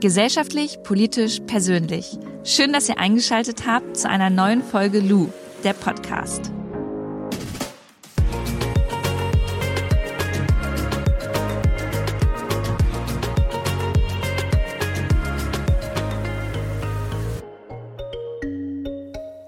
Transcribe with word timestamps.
Gesellschaftlich, 0.00 0.82
politisch, 0.82 1.40
persönlich. 1.46 2.18
Schön, 2.42 2.72
dass 2.72 2.88
ihr 2.88 2.98
eingeschaltet 2.98 3.66
habt 3.66 3.98
zu 3.98 4.08
einer 4.08 4.30
neuen 4.30 4.62
Folge 4.62 5.00
Lu, 5.00 5.28
der 5.62 5.74
Podcast. 5.74 6.50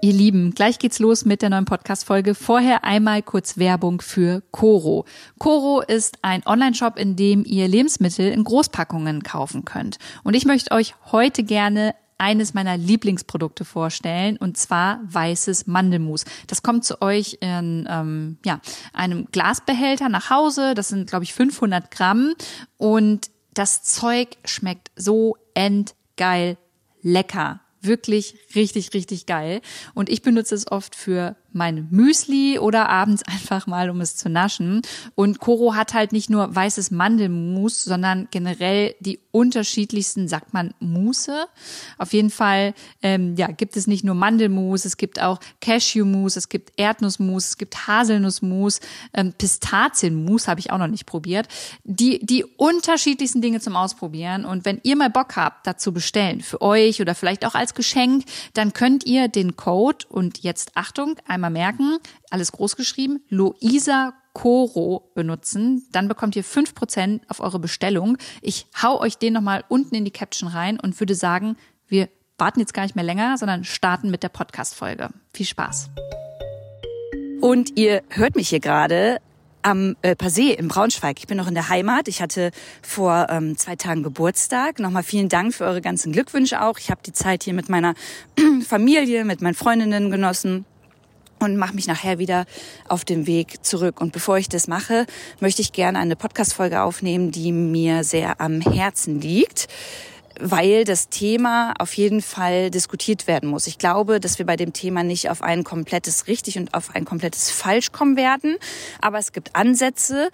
Ihr 0.03 0.11
Lieben, 0.11 0.53
gleich 0.53 0.79
geht's 0.79 0.99
los 0.99 1.23
mit 1.23 1.41
der 1.41 1.49
neuen 1.49 1.63
Podcast-Folge. 1.63 2.35
Vorher 2.35 2.83
einmal 2.83 3.21
kurz 3.21 3.57
Werbung 3.57 4.01
für 4.01 4.43
Coro. 4.51 5.05
Coro 5.39 5.79
ist 5.79 6.17
ein 6.23 6.45
Online-Shop, 6.45 6.99
in 6.99 7.15
dem 7.15 7.45
ihr 7.45 7.69
Lebensmittel 7.69 8.29
in 8.29 8.43
Großpackungen 8.43 9.23
kaufen 9.23 9.63
könnt. 9.63 9.99
Und 10.25 10.33
ich 10.33 10.43
möchte 10.43 10.71
euch 10.71 10.95
heute 11.13 11.45
gerne 11.45 11.95
eines 12.17 12.53
meiner 12.53 12.75
Lieblingsprodukte 12.75 13.63
vorstellen 13.63 14.35
und 14.35 14.57
zwar 14.57 14.99
weißes 15.05 15.67
Mandelmus. 15.67 16.25
Das 16.47 16.63
kommt 16.63 16.83
zu 16.83 17.01
euch 17.01 17.37
in 17.39 17.87
ähm, 17.89 18.39
ja, 18.43 18.59
einem 18.91 19.27
Glasbehälter 19.31 20.09
nach 20.09 20.29
Hause. 20.29 20.73
Das 20.73 20.89
sind, 20.89 21.09
glaube 21.09 21.23
ich, 21.23 21.33
500 21.33 21.91
Gramm 21.91 22.33
und 22.75 23.31
das 23.53 23.83
Zeug 23.83 24.35
schmeckt 24.43 24.91
so 24.97 25.37
endgeil 25.53 26.57
lecker 27.01 27.61
wirklich 27.85 28.35
richtig, 28.55 28.93
richtig 28.93 29.25
geil. 29.25 29.61
Und 29.93 30.09
ich 30.09 30.21
benutze 30.21 30.55
es 30.55 30.71
oft 30.71 30.95
für 30.95 31.35
mein 31.55 31.87
Müsli 31.91 32.59
oder 32.59 32.89
abends 32.89 33.23
einfach 33.27 33.67
mal, 33.67 33.89
um 33.89 34.01
es 34.01 34.15
zu 34.15 34.29
naschen. 34.29 34.81
Und 35.15 35.39
Koro 35.39 35.75
hat 35.75 35.93
halt 35.93 36.11
nicht 36.11 36.29
nur 36.29 36.55
weißes 36.55 36.91
Mandelmus, 36.91 37.83
sondern 37.83 38.27
generell 38.31 38.95
die 38.99 39.19
unterschiedlichsten, 39.31 40.27
sagt 40.27 40.53
man, 40.53 40.73
Muße. 40.79 41.47
Auf 41.97 42.13
jeden 42.13 42.29
Fall, 42.29 42.75
ähm, 43.01 43.35
ja, 43.35 43.47
gibt 43.47 43.75
es 43.75 43.87
nicht 43.87 44.03
nur 44.03 44.13
Mandelmus, 44.13 44.85
es 44.85 44.95
gibt 44.95 45.19
auch 45.19 45.39
Cashewmus, 45.59 46.35
es 46.35 46.49
gibt 46.49 46.73
Erdnussmus, 46.77 47.47
es 47.47 47.57
gibt 47.57 47.87
Haselnussmus, 47.87 48.79
ähm, 49.13 49.33
Pistazienmus 49.33 50.47
habe 50.47 50.59
ich 50.59 50.71
auch 50.71 50.77
noch 50.77 50.87
nicht 50.87 51.07
probiert. 51.07 51.47
Die, 51.83 52.23
die 52.23 52.45
unterschiedlichsten 52.45 53.41
Dinge 53.41 53.59
zum 53.59 53.75
Ausprobieren. 53.75 54.45
Und 54.45 54.65
wenn 54.65 54.79
ihr 54.83 54.95
mal 54.95 55.09
Bock 55.09 55.35
habt, 55.35 55.65
dazu 55.65 55.93
bestellen, 55.93 56.41
für 56.41 56.61
euch 56.61 57.01
oder 57.01 57.15
vielleicht 57.15 57.45
auch 57.45 57.55
als 57.55 57.73
Geschenk, 57.73 58.25
dann 58.53 58.73
könnt 58.73 59.05
ihr 59.05 59.27
den 59.27 59.55
Code 59.55 60.05
und 60.09 60.43
jetzt 60.43 60.71
Achtung, 60.75 61.15
einmal 61.27 61.42
einmal 61.43 61.51
merken, 61.51 61.97
alles 62.29 62.51
groß 62.51 62.75
geschrieben, 62.75 63.21
Luisa 63.29 64.13
Coro 64.33 65.11
benutzen, 65.13 65.87
dann 65.91 66.07
bekommt 66.07 66.35
ihr 66.35 66.43
fünf 66.43 66.73
Prozent 66.73 67.23
auf 67.29 67.39
eure 67.39 67.59
Bestellung. 67.59 68.17
Ich 68.41 68.65
hau 68.81 68.99
euch 68.99 69.17
den 69.17 69.33
nochmal 69.33 69.63
unten 69.67 69.95
in 69.95 70.05
die 70.05 70.11
Caption 70.11 70.49
rein 70.49 70.79
und 70.79 70.99
würde 70.99 71.15
sagen, 71.15 71.55
wir 71.87 72.09
warten 72.37 72.59
jetzt 72.59 72.73
gar 72.73 72.83
nicht 72.83 72.95
mehr 72.95 73.03
länger, 73.03 73.37
sondern 73.37 73.63
starten 73.63 74.09
mit 74.09 74.23
der 74.23 74.29
Podcast-Folge. 74.29 75.09
Viel 75.33 75.45
Spaß. 75.45 75.89
Und 77.41 77.77
ihr 77.77 78.01
hört 78.09 78.35
mich 78.35 78.49
hier 78.49 78.59
gerade 78.59 79.19
am 79.61 79.95
äh, 80.01 80.11
Passé 80.11 80.51
in 80.51 80.67
Braunschweig. 80.67 81.19
Ich 81.19 81.27
bin 81.27 81.37
noch 81.37 81.47
in 81.47 81.53
der 81.53 81.69
Heimat. 81.69 82.07
Ich 82.07 82.21
hatte 82.21 82.51
vor 82.81 83.27
ähm, 83.29 83.57
zwei 83.57 83.75
Tagen 83.75 84.01
Geburtstag. 84.03 84.79
Nochmal 84.79 85.03
vielen 85.03 85.29
Dank 85.29 85.53
für 85.53 85.65
eure 85.65 85.81
ganzen 85.81 86.11
Glückwünsche 86.11 86.61
auch. 86.61 86.79
Ich 86.79 86.89
habe 86.89 87.01
die 87.05 87.13
Zeit 87.13 87.43
hier 87.43 87.53
mit 87.53 87.69
meiner 87.69 87.93
Familie, 88.67 89.25
mit 89.25 89.41
meinen 89.41 89.53
Freundinnen 89.53 90.09
genossen 90.09 90.65
und 91.43 91.57
mache 91.57 91.75
mich 91.75 91.87
nachher 91.87 92.19
wieder 92.19 92.45
auf 92.87 93.05
dem 93.05 93.27
Weg 93.27 93.65
zurück. 93.65 94.01
Und 94.01 94.11
bevor 94.11 94.37
ich 94.37 94.49
das 94.49 94.67
mache, 94.67 95.05
möchte 95.39 95.61
ich 95.61 95.71
gerne 95.71 95.99
eine 95.99 96.15
Podcast-Folge 96.15 96.81
aufnehmen, 96.81 97.31
die 97.31 97.51
mir 97.51 98.03
sehr 98.03 98.41
am 98.41 98.61
Herzen 98.61 99.21
liegt 99.21 99.67
weil 100.39 100.83
das 100.83 101.09
Thema 101.09 101.73
auf 101.77 101.93
jeden 101.93 102.21
Fall 102.21 102.71
diskutiert 102.71 103.27
werden 103.27 103.49
muss. 103.49 103.67
Ich 103.67 103.77
glaube, 103.77 104.19
dass 104.19 104.39
wir 104.39 104.45
bei 104.45 104.55
dem 104.55 104.73
Thema 104.73 105.03
nicht 105.03 105.29
auf 105.29 105.41
ein 105.41 105.63
komplettes 105.63 106.27
richtig 106.27 106.57
und 106.57 106.73
auf 106.73 106.95
ein 106.95 107.05
komplettes 107.05 107.51
falsch 107.51 107.91
kommen 107.91 108.17
werden, 108.17 108.57
aber 109.01 109.19
es 109.19 109.31
gibt 109.31 109.55
Ansätze 109.55 110.29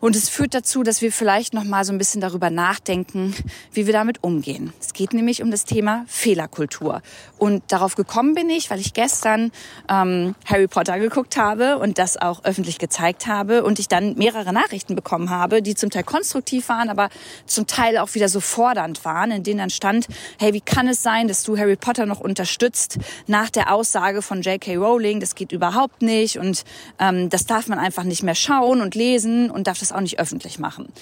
und 0.00 0.16
es 0.16 0.28
führt 0.28 0.54
dazu, 0.54 0.82
dass 0.82 1.02
wir 1.02 1.12
vielleicht 1.12 1.52
noch 1.52 1.64
mal 1.64 1.84
so 1.84 1.92
ein 1.92 1.98
bisschen 1.98 2.20
darüber 2.20 2.50
nachdenken, 2.50 3.34
wie 3.72 3.86
wir 3.86 3.92
damit 3.92 4.24
umgehen. 4.24 4.72
Es 4.80 4.94
geht 4.94 5.12
nämlich 5.12 5.42
um 5.42 5.50
das 5.50 5.64
Thema 5.64 6.04
Fehlerkultur. 6.08 7.02
Und 7.38 7.62
darauf 7.68 7.94
gekommen 7.94 8.34
bin 8.34 8.48
ich, 8.48 8.70
weil 8.70 8.80
ich 8.80 8.94
gestern 8.94 9.52
ähm, 9.88 10.34
Harry 10.46 10.66
Potter 10.66 10.98
geguckt 10.98 11.36
habe 11.36 11.78
und 11.78 11.98
das 11.98 12.16
auch 12.16 12.44
öffentlich 12.44 12.78
gezeigt 12.78 13.26
habe 13.26 13.62
und 13.62 13.78
ich 13.78 13.88
dann 13.88 14.14
mehrere 14.16 14.52
Nachrichten 14.52 14.94
bekommen 14.94 15.30
habe, 15.30 15.60
die 15.60 15.74
zum 15.74 15.90
Teil 15.90 16.04
konstruktiv 16.04 16.68
waren, 16.70 16.88
aber 16.88 17.10
zum 17.46 17.66
Teil 17.66 17.98
auch 17.98 18.14
wieder 18.14 18.28
so 18.28 18.40
fordernd 18.40 19.04
waren, 19.04 19.30
in 19.30 19.42
denen 19.42 19.58
dann 19.58 19.70
stand, 19.70 20.06
hey, 20.38 20.54
wie 20.54 20.60
kann 20.60 20.88
es 20.88 21.02
sein, 21.02 21.28
dass 21.28 21.42
du 21.42 21.58
Harry 21.58 21.76
Potter 21.76 22.06
noch 22.06 22.20
unterstützt 22.20 22.98
nach 23.26 23.50
der 23.50 23.72
Aussage 23.72 24.22
von 24.22 24.42
J.K. 24.42 24.76
Rowling, 24.76 25.20
das 25.20 25.34
geht 25.34 25.52
überhaupt 25.52 26.02
nicht 26.02 26.38
und 26.38 26.64
ähm, 26.98 27.28
das 27.28 27.44
darf 27.44 27.68
man 27.68 27.78
einfach 27.78 28.04
nicht 28.04 28.22
mehr 28.22 28.34
schauen 28.34 28.80
und 28.80 28.94
lesen 28.94 29.50
und 29.50 29.66
darf 29.66 29.78
das 29.78 29.89
auch 29.92 30.00
nicht 30.00 30.18
öffentlich 30.18 30.58
machen. 30.58 30.92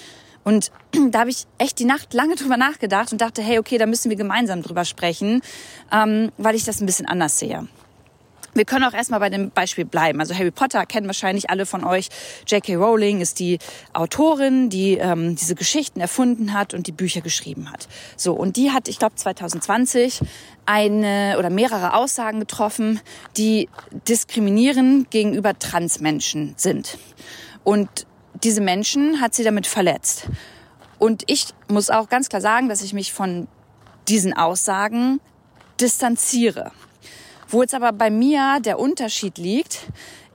Und 0.43 0.71
da 1.11 1.19
habe 1.19 1.29
ich 1.29 1.45
echt 1.57 1.79
die 1.79 1.85
Nacht 1.85 2.13
lange 2.13 2.35
drüber 2.35 2.57
nachgedacht 2.57 3.11
und 3.11 3.21
dachte, 3.21 3.41
hey, 3.41 3.59
okay, 3.59 3.77
da 3.77 3.85
müssen 3.85 4.09
wir 4.09 4.17
gemeinsam 4.17 4.61
drüber 4.61 4.85
sprechen, 4.85 5.41
ähm, 5.91 6.31
weil 6.37 6.55
ich 6.55 6.63
das 6.63 6.81
ein 6.81 6.85
bisschen 6.85 7.07
anders 7.07 7.39
sehe. 7.39 7.67
Wir 8.53 8.65
können 8.65 8.83
auch 8.83 8.93
erstmal 8.93 9.19
bei 9.19 9.29
dem 9.29 9.51
Beispiel 9.51 9.85
bleiben. 9.85 10.19
Also 10.19 10.33
Harry 10.33 10.51
Potter 10.51 10.85
kennen 10.85 11.05
wahrscheinlich 11.05 11.49
alle 11.51 11.67
von 11.67 11.83
euch. 11.83 12.09
J.K. 12.47 12.75
Rowling 12.75 13.21
ist 13.21 13.39
die 13.39 13.59
Autorin, 13.93 14.69
die 14.69 14.97
ähm, 14.97 15.35
diese 15.35 15.53
Geschichten 15.53 15.99
erfunden 16.01 16.53
hat 16.53 16.73
und 16.73 16.87
die 16.87 16.91
Bücher 16.91 17.21
geschrieben 17.21 17.71
hat. 17.71 17.87
So, 18.17 18.33
und 18.33 18.55
die 18.55 18.71
hat, 18.71 18.87
ich 18.87 18.97
glaube, 18.97 19.15
2020 19.15 20.21
eine 20.65 21.35
oder 21.37 21.51
mehrere 21.51 21.93
Aussagen 21.93 22.39
getroffen, 22.39 22.99
die 23.37 23.69
diskriminierend 24.07 25.11
gegenüber 25.11 25.57
Transmenschen 25.57 26.55
sind. 26.57 26.97
Und 27.63 28.07
diese 28.43 28.61
Menschen 28.61 29.21
hat 29.21 29.33
sie 29.33 29.43
damit 29.43 29.67
verletzt. 29.67 30.27
Und 30.97 31.23
ich 31.27 31.47
muss 31.67 31.89
auch 31.89 32.09
ganz 32.09 32.29
klar 32.29 32.41
sagen, 32.41 32.69
dass 32.69 32.81
ich 32.81 32.93
mich 32.93 33.13
von 33.13 33.47
diesen 34.07 34.33
Aussagen 34.33 35.19
distanziere. 35.79 36.71
Wo 37.47 37.61
jetzt 37.61 37.73
aber 37.73 37.91
bei 37.93 38.09
mir 38.11 38.59
der 38.61 38.79
Unterschied 38.79 39.37
liegt, 39.37 39.79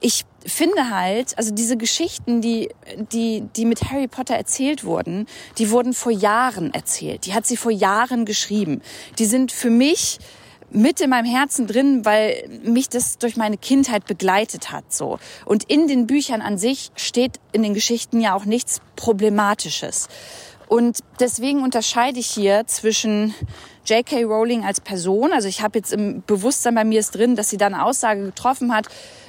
ich 0.01 0.25
finde 0.45 0.89
halt, 0.89 1.37
also 1.37 1.53
diese 1.53 1.77
Geschichten, 1.77 2.41
die, 2.41 2.69
die, 3.11 3.43
die 3.55 3.65
mit 3.65 3.89
Harry 3.89 4.07
Potter 4.07 4.35
erzählt 4.35 4.83
wurden, 4.83 5.25
die 5.57 5.71
wurden 5.71 5.93
vor 5.93 6.11
Jahren 6.11 6.73
erzählt. 6.73 7.25
Die 7.25 7.33
hat 7.33 7.45
sie 7.45 7.57
vor 7.57 7.71
Jahren 7.71 8.25
geschrieben. 8.25 8.81
Die 9.17 9.25
sind 9.25 9.51
für 9.51 9.69
mich 9.69 10.19
mit 10.71 10.99
in 11.01 11.09
meinem 11.09 11.25
Herzen 11.25 11.67
drin, 11.67 12.05
weil 12.05 12.47
mich 12.63 12.89
das 12.89 13.17
durch 13.17 13.37
meine 13.37 13.57
Kindheit 13.57 14.05
begleitet 14.05 14.71
hat, 14.71 14.91
so. 14.93 15.19
Und 15.45 15.63
in 15.65 15.87
den 15.87 16.07
Büchern 16.07 16.41
an 16.41 16.57
sich 16.57 16.91
steht 16.95 17.39
in 17.51 17.63
den 17.63 17.73
Geschichten 17.73 18.19
ja 18.19 18.35
auch 18.35 18.45
nichts 18.45 18.81
Problematisches. 18.95 20.07
Und 20.67 20.99
deswegen 21.19 21.61
unterscheide 21.61 22.19
ich 22.19 22.27
hier 22.27 22.65
zwischen 22.65 23.33
J.K. 23.85 24.23
Rowling 24.23 24.65
als 24.65 24.81
Person. 24.81 25.31
Also 25.31 25.47
ich 25.47 25.61
habe 25.61 25.77
jetzt 25.77 25.93
im 25.93 26.23
Bewusstsein 26.25 26.73
bei 26.73 26.83
mir 26.83 26.99
ist 26.99 27.11
drin, 27.11 27.35
dass 27.35 27.49
sie 27.49 27.57
da 27.57 27.67
eine 27.67 27.85
Aussage 27.85 28.23
getroffen 28.23 28.73
hat, 28.73 28.87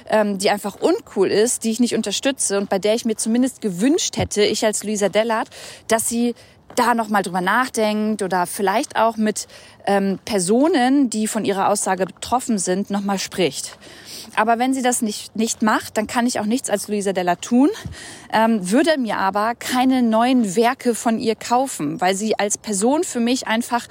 ähm, 0.09 0.39
die 0.39 0.49
einfach 0.49 0.75
uncool 0.81 1.29
ist, 1.29 1.63
die 1.63 1.71
ich 1.71 1.79
nicht 1.79 1.95
unterstütze 1.95 2.57
und 2.57 2.69
bei 2.69 2.79
der 2.79 2.95
ich 2.95 3.05
mir 3.05 3.15
zumindest 3.15 3.61
gewünscht 3.61 4.17
hätte, 4.17 4.43
ich 4.43 4.65
als 4.65 4.83
Luisa 4.83 5.09
Dellert, 5.09 5.49
dass 5.87 6.09
sie 6.09 6.33
da 6.77 6.93
nochmal 6.93 7.23
drüber 7.23 7.41
nachdenkt 7.41 8.21
oder 8.21 8.45
vielleicht 8.45 8.95
auch 8.95 9.17
mit 9.17 9.47
ähm, 9.85 10.19
Personen, 10.25 11.09
die 11.09 11.27
von 11.27 11.43
ihrer 11.45 11.69
Aussage 11.69 12.05
betroffen 12.05 12.57
sind, 12.57 12.89
nochmal 12.89 13.19
spricht. 13.19 13.77
Aber 14.35 14.59
wenn 14.59 14.73
sie 14.73 14.81
das 14.81 15.01
nicht, 15.01 15.35
nicht 15.35 15.61
macht, 15.61 15.97
dann 15.97 16.07
kann 16.07 16.27
ich 16.27 16.39
auch 16.39 16.45
nichts 16.45 16.69
als 16.69 16.87
Luisa 16.87 17.13
Della 17.13 17.35
tun, 17.35 17.69
ähm, 18.31 18.69
würde 18.69 18.97
mir 18.99 19.17
aber 19.17 19.55
keine 19.55 20.03
neuen 20.03 20.55
Werke 20.55 20.93
von 20.93 21.19
ihr 21.19 21.35
kaufen, 21.35 21.99
weil 22.01 22.15
sie 22.15 22.37
als 22.37 22.57
Person 22.57 23.03
für 23.03 23.19
mich 23.19 23.47
einfach 23.47 23.87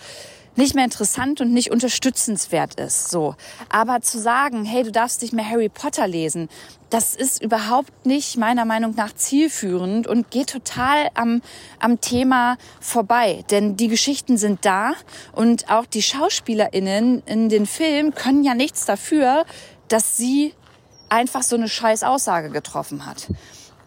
nicht 0.56 0.74
mehr 0.74 0.84
interessant 0.84 1.40
und 1.40 1.52
nicht 1.52 1.70
unterstützenswert 1.70 2.80
ist, 2.80 3.10
so. 3.10 3.34
Aber 3.68 4.00
zu 4.00 4.18
sagen, 4.18 4.64
hey, 4.64 4.82
du 4.82 4.90
darfst 4.90 5.22
nicht 5.22 5.32
mehr 5.32 5.48
Harry 5.48 5.68
Potter 5.68 6.06
lesen, 6.08 6.48
das 6.90 7.14
ist 7.14 7.42
überhaupt 7.42 8.06
nicht 8.06 8.36
meiner 8.36 8.64
Meinung 8.64 8.94
nach 8.94 9.12
zielführend 9.14 10.06
und 10.06 10.30
geht 10.30 10.50
total 10.50 11.08
am, 11.14 11.42
am 11.80 12.00
Thema 12.00 12.56
vorbei. 12.80 13.44
Denn 13.50 13.76
die 13.76 13.88
Geschichten 13.88 14.36
sind 14.36 14.64
da 14.64 14.92
und 15.32 15.70
auch 15.70 15.86
die 15.86 16.02
SchauspielerInnen 16.02 17.22
in 17.26 17.48
den 17.48 17.66
Filmen 17.66 18.14
können 18.14 18.44
ja 18.44 18.54
nichts 18.54 18.86
dafür, 18.86 19.44
dass 19.88 20.16
sie 20.16 20.54
einfach 21.08 21.42
so 21.42 21.56
eine 21.56 21.68
scheiß 21.68 22.02
Aussage 22.02 22.50
getroffen 22.50 23.06
hat. 23.06 23.28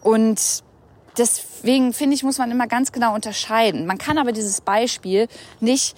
Und 0.01 0.63
deswegen 1.17 1.93
finde 1.93 2.15
ich, 2.15 2.23
muss 2.23 2.37
man 2.37 2.51
immer 2.51 2.67
ganz 2.67 2.91
genau 2.91 3.13
unterscheiden. 3.13 3.85
Man 3.85 3.97
kann 3.97 4.17
aber 4.17 4.31
dieses 4.31 4.61
Beispiel 4.61 5.27
nicht 5.59 5.95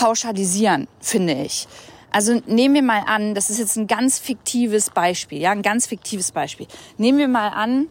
pauschalisieren, 0.00 0.88
finde 1.00 1.34
ich. 1.34 1.68
Also 2.10 2.40
nehmen 2.46 2.74
wir 2.74 2.82
mal 2.82 3.02
an, 3.06 3.34
das 3.34 3.50
ist 3.50 3.58
jetzt 3.58 3.76
ein 3.76 3.86
ganz 3.86 4.18
fiktives 4.18 4.90
Beispiel, 4.90 5.38
ja, 5.40 5.50
ein 5.50 5.62
ganz 5.62 5.86
fiktives 5.86 6.32
Beispiel. 6.32 6.66
Nehmen 6.96 7.18
wir 7.18 7.28
mal 7.28 7.48
an, 7.48 7.88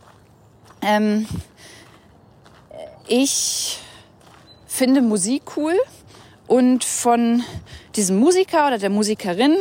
ähm, 0.81 1.27
ich 3.07 3.79
finde 4.65 5.01
Musik 5.01 5.55
cool 5.55 5.75
Und 6.49 6.83
von 6.83 7.43
diesem 7.95 8.17
Musiker 8.17 8.65
oder 8.65 8.79
der 8.79 8.89
Musikerin 8.89 9.55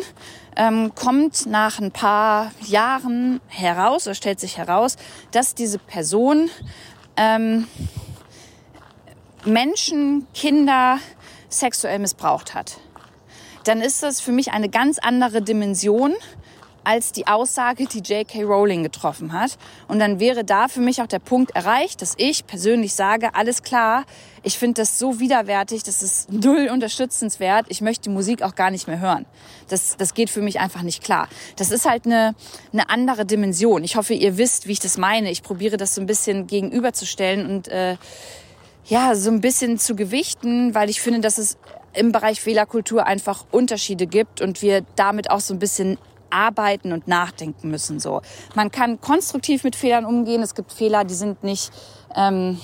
ähm, 0.57 0.95
kommt 0.95 1.45
nach 1.45 1.79
ein 1.79 1.93
paar 1.93 2.51
Jahren 2.67 3.43
heraus, 3.49 4.07
oder 4.07 4.15
stellt 4.15 4.41
sich 4.41 4.57
heraus, 4.57 4.97
dass 5.31 5.55
diese 5.55 5.79
Person 5.79 6.49
ähm, 7.19 7.67
Menschen, 9.45 10.27
Kinder 10.33 10.99
sexuell 11.49 11.99
missbraucht 11.99 12.55
hat. 12.55 12.79
Dann 13.65 13.81
ist 13.81 14.03
das 14.03 14.21
für 14.21 14.33
mich 14.33 14.53
eine 14.53 14.69
ganz 14.69 14.99
andere 14.99 15.43
Dimension 15.43 16.15
als 16.89 17.13
die 17.13 17.27
Aussage, 17.27 17.85
die 17.85 17.99
J.K. 17.99 18.45
Rowling 18.45 18.83
getroffen 18.83 19.35
hat. 19.35 19.59
Und 19.89 19.99
dann 19.99 20.21
wäre 20.21 20.43
da 20.43 20.69
für 20.69 20.81
mich 20.81 21.03
auch 21.03 21.07
der 21.07 21.19
Punkt 21.19 21.55
erreicht, 21.55 22.01
dass 22.01 22.15
ich 22.17 22.47
persönlich 22.47 22.95
sage, 22.95 23.35
alles 23.35 23.63
klar, 23.63 24.07
ich 24.43 24.57
finde 24.57 24.81
das 24.81 24.99
so 24.99 25.21
widerwärtig, 25.21 25.83
das 25.83 26.03
ist 26.03 26.33
null 26.33 26.71
unterstützenswert, 26.73 27.67
ich 27.69 27.83
möchte 27.83 28.05
die 28.05 28.15
Musik 28.15 28.41
auch 28.41 28.55
gar 28.55 28.71
nicht 28.71 28.89
mehr 28.89 29.01
hören. 29.01 29.27
Das, 29.69 29.99
das 29.99 30.15
geht 30.15 30.31
für 30.31 30.41
mich 30.41 30.61
einfach 30.61 30.81
nicht 30.81 31.05
klar. 31.05 31.29
Das 31.57 31.71
ist 31.71 31.85
halt 31.85 32.07
eine, 32.07 32.35
eine 32.73 32.89
andere 32.89 33.27
Dimension. 33.27 33.85
Ich 33.85 33.97
hoffe, 33.97 34.15
ihr 34.15 34.39
wisst, 34.39 34.67
wie 34.67 34.73
ich 34.73 34.81
das 34.81 34.97
meine. 34.97 35.31
Ich 35.31 35.43
probiere 35.43 35.77
das 35.77 35.95
so 35.95 36.01
ein 36.01 36.07
bisschen 36.07 36.47
gegenüberzustellen 36.47 37.51
und 37.51 37.69
äh, 37.69 37.97
ja, 38.89 39.15
so 39.15 39.31
ein 39.31 39.41
bisschen 39.41 39.79
zu 39.79 39.95
gewichten, 39.95 40.75
weil 40.75 40.89
ich 40.89 41.01
finde, 41.01 41.21
dass 41.21 41.39
es 41.39 41.59
im 41.93 42.11
Bereich 42.11 42.41
Fehlerkultur 42.41 43.07
einfach 43.07 43.45
Unterschiede 43.51 44.07
gibt 44.07 44.41
und 44.41 44.63
wir 44.63 44.85
damit 44.97 45.31
auch 45.31 45.41
so 45.41 45.55
ein 45.55 45.59
bisschen 45.59 45.99
arbeiten 46.31 46.93
und 46.93 47.07
nachdenken 47.07 47.71
müssen. 47.71 48.01
So, 48.01 48.23
man 48.55 48.71
kann 48.71 49.01
konstruktiv 49.01 49.65
mit 49.65 49.77
Fehlern 49.77 50.05
umgehen. 50.05 50.43
Es 50.43 50.55
gibt 50.55 50.73
Fehler, 50.73 51.05
die 51.05 51.15
sind 51.15 51.45
nicht, 51.45 51.71
ähm, 52.15 52.61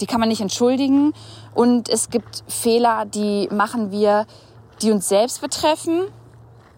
die 0.00 0.06
kann 0.06 0.20
man 0.20 0.28
nicht 0.28 0.40
entschuldigen. 0.40 1.12
Und 1.54 1.88
es 1.88 2.10
gibt 2.10 2.44
Fehler, 2.48 3.04
die 3.06 3.48
machen 3.50 3.90
wir, 3.90 4.26
die 4.82 4.90
uns 4.90 5.08
selbst 5.08 5.40
betreffen. 5.40 6.02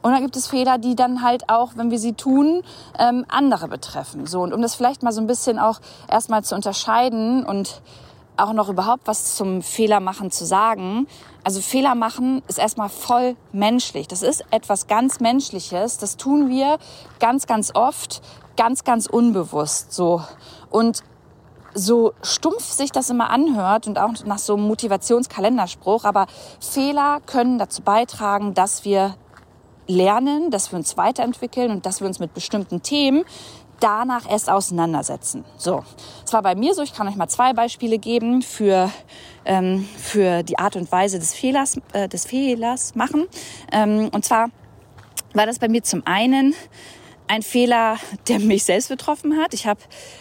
Und 0.03 0.13
dann 0.13 0.23
gibt 0.23 0.37
es 0.37 0.47
Fehler, 0.47 0.79
die 0.79 0.95
dann 0.95 1.23
halt 1.23 1.49
auch, 1.49 1.73
wenn 1.75 1.91
wir 1.91 1.99
sie 1.99 2.13
tun, 2.13 2.63
ähm, 2.99 3.25
andere 3.29 3.67
betreffen. 3.67 4.27
So 4.27 4.43
und 4.43 4.53
um 4.53 4.63
das 4.63 4.77
vielleicht 4.77 5.03
mal 5.03 5.13
so 5.13 5.21
ein 5.21 5.27
bisschen 5.27 5.59
auch 5.59 5.81
erstmal 6.09 6.45
zu 6.45 6.55
unterscheiden 6.55 7.45
und 7.45 7.83
auch 8.39 8.53
noch 8.53 8.69
überhaupt 8.69 9.07
was 9.07 9.35
zum 9.37 9.63
Fehlermachen 9.63 10.31
zu 10.31 10.45
sagen. 10.45 11.07
Also 11.45 11.61
Fehler 11.61 11.95
machen 11.95 12.43
ist 12.49 12.59
erstmal 12.59 12.89
voll 12.89 13.37
menschlich. 13.53 14.09
Das 14.09 14.23
ist 14.23 14.45
etwas 14.51 14.87
ganz 14.87 15.21
Menschliches. 15.21 15.99
Das 15.99 16.17
tun 16.17 16.49
wir 16.49 16.79
ganz, 17.21 17.47
ganz 17.47 17.75
oft, 17.75 18.23
ganz, 18.57 18.85
ganz 18.85 19.07
unbewusst 19.07 19.93
so. 19.93 20.23
Und 20.71 21.03
so 21.75 22.15
stumpf 22.23 22.63
sich 22.63 22.91
das 22.91 23.11
immer 23.11 23.31
anhört 23.31 23.87
und 23.87 23.99
auch 23.99 24.13
nach 24.25 24.39
so 24.39 24.55
einem 24.55 24.67
Motivationskalenderspruch, 24.67 26.05
aber 26.05 26.27
Fehler 26.59 27.21
können 27.27 27.59
dazu 27.59 27.83
beitragen, 27.83 28.55
dass 28.55 28.85
wir 28.87 29.15
lernen, 29.87 30.51
dass 30.51 30.73
wir 30.73 30.79
uns 30.79 30.97
weiterentwickeln 30.97 31.71
und 31.71 31.87
dass 31.87 32.01
wir 32.01 32.07
uns 32.07 32.19
mit 32.19 32.35
bestimmten 32.35 32.83
Themen 32.83 33.25
danach 33.81 34.29
erst 34.31 34.51
auseinandersetzen. 34.51 35.45
So, 35.57 35.85
es 36.25 36.33
war 36.33 36.43
bei 36.43 36.55
mir 36.55 36.75
so, 36.75 36.83
ich 36.83 36.93
kann 36.93 37.09
euch 37.09 37.17
mal 37.17 37.29
zwei 37.29 37.53
Beispiele 37.53 37.99
geben 37.99 38.43
für, 38.43 38.91
ähm, 39.45 39.89
für 39.97 40.43
die 40.43 40.59
Art 40.59 40.77
und 40.77 40.91
Weise 40.91 41.19
des 41.19 41.35
Fehlers, 41.35 41.79
äh, 41.93 42.09
des 42.09 42.27
Fehlers 42.27 42.95
machen. 42.95 43.27
Ähm, 43.73 44.11
und 44.13 44.25
zwar 44.25 44.49
war 45.35 45.47
das 45.47 45.59
bei 45.59 45.69
mir 45.69 45.83
zum 45.83 46.03
einen 46.07 46.55
ein 47.29 47.43
Fehler, 47.43 47.99
der 48.29 48.39
mich 48.39 48.65
selbst 48.65 48.89
betroffen 48.89 49.37
hat. 49.37 49.55
Ich 49.55 49.67
habe 49.67 49.81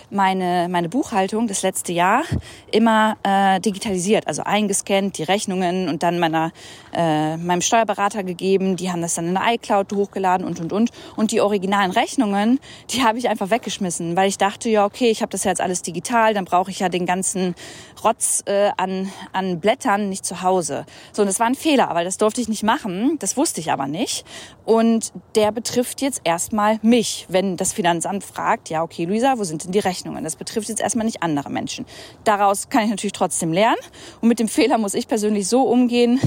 meine, 0.09 0.67
meine 0.69 0.89
Buchhaltung 0.89 1.47
das 1.47 1.61
letzte 1.61 1.93
Jahr 1.93 2.23
immer 2.71 3.17
äh, 3.23 3.59
digitalisiert, 3.59 4.27
also 4.27 4.43
eingescannt, 4.43 5.17
die 5.17 5.23
Rechnungen 5.23 5.89
und 5.89 6.03
dann 6.03 6.19
meiner, 6.19 6.51
äh, 6.93 7.37
meinem 7.37 7.61
Steuerberater 7.61 8.23
gegeben. 8.23 8.75
Die 8.75 8.91
haben 8.91 9.01
das 9.01 9.15
dann 9.15 9.27
in 9.27 9.33
der 9.33 9.43
iCloud 9.53 9.93
hochgeladen 9.93 10.45
und, 10.45 10.59
und, 10.59 10.73
und. 10.73 10.89
Und 11.15 11.31
die 11.31 11.41
originalen 11.41 11.91
Rechnungen, 11.91 12.59
die 12.91 13.03
habe 13.03 13.17
ich 13.17 13.29
einfach 13.29 13.49
weggeschmissen, 13.49 14.15
weil 14.15 14.29
ich 14.29 14.37
dachte, 14.37 14.69
ja, 14.69 14.85
okay, 14.85 15.09
ich 15.09 15.21
habe 15.21 15.31
das 15.31 15.43
ja 15.43 15.51
jetzt 15.51 15.61
alles 15.61 15.81
digital, 15.81 16.33
dann 16.33 16.45
brauche 16.45 16.71
ich 16.71 16.79
ja 16.79 16.89
den 16.89 17.05
ganzen 17.05 17.55
Rotz 18.03 18.43
äh, 18.45 18.71
an, 18.77 19.11
an 19.33 19.59
Blättern 19.59 20.09
nicht 20.09 20.25
zu 20.25 20.41
Hause. 20.41 20.85
So, 21.11 21.21
und 21.21 21.27
das 21.27 21.39
war 21.39 21.47
ein 21.47 21.55
Fehler, 21.55 21.89
weil 21.93 22.05
das 22.05 22.17
durfte 22.17 22.41
ich 22.41 22.47
nicht 22.47 22.63
machen. 22.63 23.17
Das 23.19 23.37
wusste 23.37 23.59
ich 23.59 23.71
aber 23.71 23.87
nicht. 23.87 24.25
Und 24.65 25.11
der 25.35 25.51
betrifft 25.51 26.01
jetzt 26.01 26.21
erstmal 26.23 26.79
mich, 26.81 26.94
wenn 27.29 27.57
das 27.57 27.73
Finanzamt 27.73 28.23
fragt, 28.23 28.69
ja, 28.69 28.83
okay, 28.83 29.05
Luisa, 29.05 29.37
wo 29.37 29.43
sind 29.43 29.63
denn 29.63 29.71
die 29.71 29.79
Rechnungen? 29.79 29.95
Rechnungen. 29.95 30.23
Das 30.23 30.35
betrifft 30.35 30.69
jetzt 30.69 30.81
erstmal 30.81 31.05
nicht 31.05 31.23
andere 31.23 31.49
Menschen. 31.49 31.85
Daraus 32.23 32.69
kann 32.69 32.83
ich 32.83 32.89
natürlich 32.89 33.13
trotzdem 33.13 33.53
lernen. 33.53 33.79
Und 34.21 34.29
mit 34.29 34.39
dem 34.39 34.47
Fehler 34.47 34.77
muss 34.77 34.93
ich 34.93 35.07
persönlich 35.07 35.47
so 35.47 35.63
umgehen, 35.63 36.19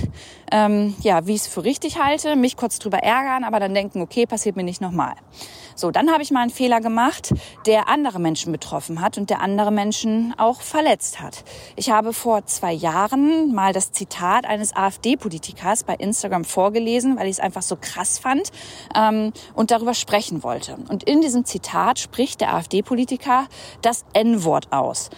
ähm, 0.50 0.94
ja, 1.02 1.26
wie 1.26 1.34
ich 1.34 1.42
es 1.42 1.46
für 1.46 1.64
richtig 1.64 1.98
halte, 1.98 2.36
mich 2.36 2.56
kurz 2.56 2.78
drüber 2.78 2.98
ärgern, 2.98 3.44
aber 3.44 3.60
dann 3.60 3.74
denken, 3.74 4.00
okay, 4.00 4.26
passiert 4.26 4.56
mir 4.56 4.62
nicht 4.62 4.80
nochmal. 4.80 5.14
So, 5.78 5.92
dann 5.92 6.10
habe 6.10 6.24
ich 6.24 6.32
mal 6.32 6.40
einen 6.40 6.50
Fehler 6.50 6.80
gemacht, 6.80 7.32
der 7.66 7.88
andere 7.88 8.18
Menschen 8.18 8.50
betroffen 8.50 9.00
hat 9.00 9.16
und 9.16 9.30
der 9.30 9.40
andere 9.40 9.70
Menschen 9.70 10.34
auch 10.36 10.60
verletzt 10.60 11.20
hat. 11.20 11.44
Ich 11.76 11.90
habe 11.90 12.12
vor 12.12 12.44
zwei 12.46 12.72
Jahren 12.72 13.54
mal 13.54 13.72
das 13.72 13.92
Zitat 13.92 14.44
eines 14.44 14.74
AfD-Politikers 14.74 15.84
bei 15.84 15.94
Instagram 15.94 16.44
vorgelesen, 16.44 17.16
weil 17.16 17.26
ich 17.26 17.34
es 17.36 17.40
einfach 17.40 17.62
so 17.62 17.76
krass 17.80 18.18
fand 18.18 18.50
ähm, 18.96 19.32
und 19.54 19.70
darüber 19.70 19.94
sprechen 19.94 20.42
wollte. 20.42 20.57
Und 20.88 21.04
in 21.04 21.20
diesem 21.20 21.44
Zitat 21.44 21.98
spricht 21.98 22.40
der 22.40 22.54
AfD-Politiker 22.54 23.46
das 23.82 24.04
N-Wort 24.12 24.72
aus. 24.72 25.10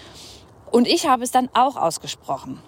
Und 0.70 0.86
ich 0.86 1.08
habe 1.08 1.24
es 1.24 1.30
dann 1.30 1.48
auch 1.54 1.76
ausgesprochen. 1.76 2.60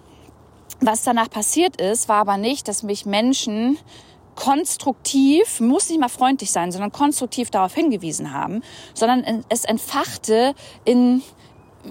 Was 0.80 1.02
danach 1.02 1.30
passiert 1.30 1.80
ist, 1.80 2.08
war 2.08 2.16
aber 2.19 2.36
nicht, 2.36 2.66
dass 2.66 2.82
mich 2.82 3.06
Menschen 3.06 3.78
konstruktiv, 4.34 5.60
muss 5.60 5.88
nicht 5.88 6.00
mal 6.00 6.08
freundlich 6.08 6.50
sein, 6.50 6.72
sondern 6.72 6.90
konstruktiv 6.90 7.50
darauf 7.50 7.74
hingewiesen 7.74 8.32
haben, 8.32 8.62
sondern 8.94 9.44
es 9.48 9.64
entfachte 9.64 10.54
in 10.84 11.22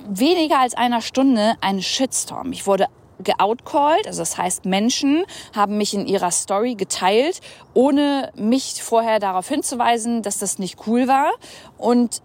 weniger 0.07 0.59
als 0.59 0.73
einer 0.73 1.01
Stunde 1.01 1.55
einen 1.61 1.81
Shitstorm. 1.81 2.51
Ich 2.51 2.65
wurde 2.67 2.87
geoutcalled, 3.21 4.07
also 4.07 4.21
das 4.21 4.37
heißt 4.37 4.65
Menschen 4.65 5.23
haben 5.55 5.77
mich 5.77 5.93
in 5.93 6.05
ihrer 6.05 6.31
Story 6.31 6.75
geteilt, 6.75 7.41
ohne 7.73 8.31
mich 8.35 8.81
vorher 8.81 9.19
darauf 9.19 9.47
hinzuweisen, 9.47 10.21
dass 10.21 10.39
das 10.39 10.59
nicht 10.59 10.87
cool 10.87 11.07
war. 11.07 11.31
Und 11.77 12.21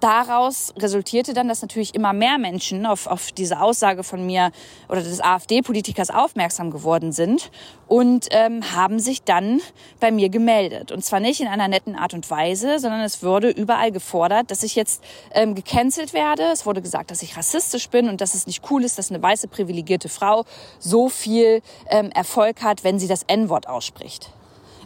daraus 0.00 0.72
resultierte 0.78 1.34
dann, 1.34 1.48
dass 1.48 1.62
natürlich 1.62 1.94
immer 1.94 2.12
mehr 2.12 2.38
Menschen 2.38 2.86
auf, 2.86 3.06
auf 3.06 3.32
diese 3.32 3.60
Aussage 3.60 4.02
von 4.02 4.24
mir 4.24 4.52
oder 4.88 5.02
des 5.02 5.20
AfD-Politikers 5.20 6.10
aufmerksam 6.10 6.70
geworden 6.70 7.12
sind 7.12 7.50
und 7.88 8.28
ähm, 8.30 8.74
haben 8.74 8.98
sich 8.98 9.22
dann 9.22 9.60
bei 10.00 10.10
mir 10.10 10.28
gemeldet. 10.28 10.92
Und 10.92 11.04
zwar 11.04 11.20
nicht 11.20 11.40
in 11.40 11.48
einer 11.48 11.68
netten 11.68 11.94
Art 11.96 12.14
und 12.14 12.30
Weise, 12.30 12.78
sondern 12.78 13.00
es 13.00 13.22
wurde 13.22 13.50
überall 13.50 13.92
gefordert, 13.92 14.50
dass 14.50 14.62
ich 14.62 14.74
jetzt 14.74 15.02
ähm, 15.32 15.54
gecancelt 15.54 16.12
werde. 16.12 16.44
Es 16.52 16.64
wurde 16.66 16.82
gesagt, 16.82 17.10
dass 17.10 17.22
ich 17.22 17.36
rassistisch 17.36 17.88
bin 17.88 18.08
und 18.08 18.20
dass 18.20 18.34
es 18.34 18.46
nicht 18.46 18.70
cool 18.70 18.84
ist, 18.84 18.98
dass 18.98 19.10
eine 19.10 19.22
weiße 19.22 19.48
privilegierte 19.48 20.08
Frau 20.08 20.44
so 20.78 21.08
viel 21.08 21.62
ähm, 21.88 22.10
Erfolg 22.10 22.62
hat, 22.62 22.84
wenn 22.84 22.98
sie 22.98 23.08
das 23.08 23.24
N-Wort 23.24 23.68
ausspricht. 23.68 24.30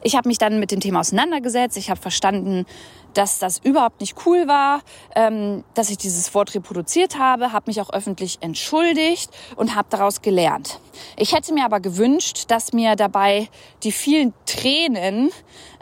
Ich 0.02 0.14
habe 0.14 0.28
mich 0.28 0.38
dann 0.38 0.60
mit 0.60 0.70
dem 0.70 0.78
Thema 0.78 1.00
auseinandergesetzt. 1.00 1.76
Ich 1.76 1.90
habe 1.90 2.00
verstanden, 2.00 2.64
dass 3.16 3.38
das 3.38 3.58
überhaupt 3.58 4.00
nicht 4.00 4.16
cool 4.26 4.46
war, 4.46 4.80
ähm, 5.14 5.64
dass 5.74 5.90
ich 5.90 5.98
dieses 5.98 6.34
Wort 6.34 6.54
reproduziert 6.54 7.18
habe, 7.18 7.52
habe 7.52 7.64
mich 7.68 7.80
auch 7.80 7.90
öffentlich 7.90 8.38
entschuldigt 8.40 9.30
und 9.56 9.74
habe 9.74 9.88
daraus 9.90 10.22
gelernt. 10.22 10.80
Ich 11.16 11.34
hätte 11.34 11.54
mir 11.54 11.64
aber 11.64 11.80
gewünscht, 11.80 12.44
dass 12.48 12.72
mir 12.72 12.96
dabei 12.96 13.48
die 13.82 13.92
vielen 13.92 14.34
Tränen, 14.44 15.30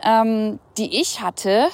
ähm, 0.03 0.59
die 0.79 1.01
ich 1.01 1.21
hatte, 1.21 1.69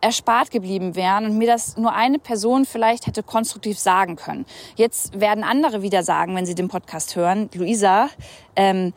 erspart 0.00 0.50
geblieben 0.50 0.94
wären 0.94 1.24
und 1.24 1.38
mir 1.38 1.48
das 1.48 1.76
nur 1.76 1.92
eine 1.92 2.18
Person 2.18 2.64
vielleicht 2.64 3.06
hätte 3.06 3.22
konstruktiv 3.22 3.78
sagen 3.78 4.16
können. 4.16 4.46
Jetzt 4.76 5.18
werden 5.18 5.42
andere 5.42 5.82
wieder 5.82 6.02
sagen, 6.02 6.36
wenn 6.36 6.46
sie 6.46 6.54
den 6.54 6.68
Podcast 6.68 7.16
hören, 7.16 7.50
Luisa, 7.54 8.08
ähm, 8.54 8.92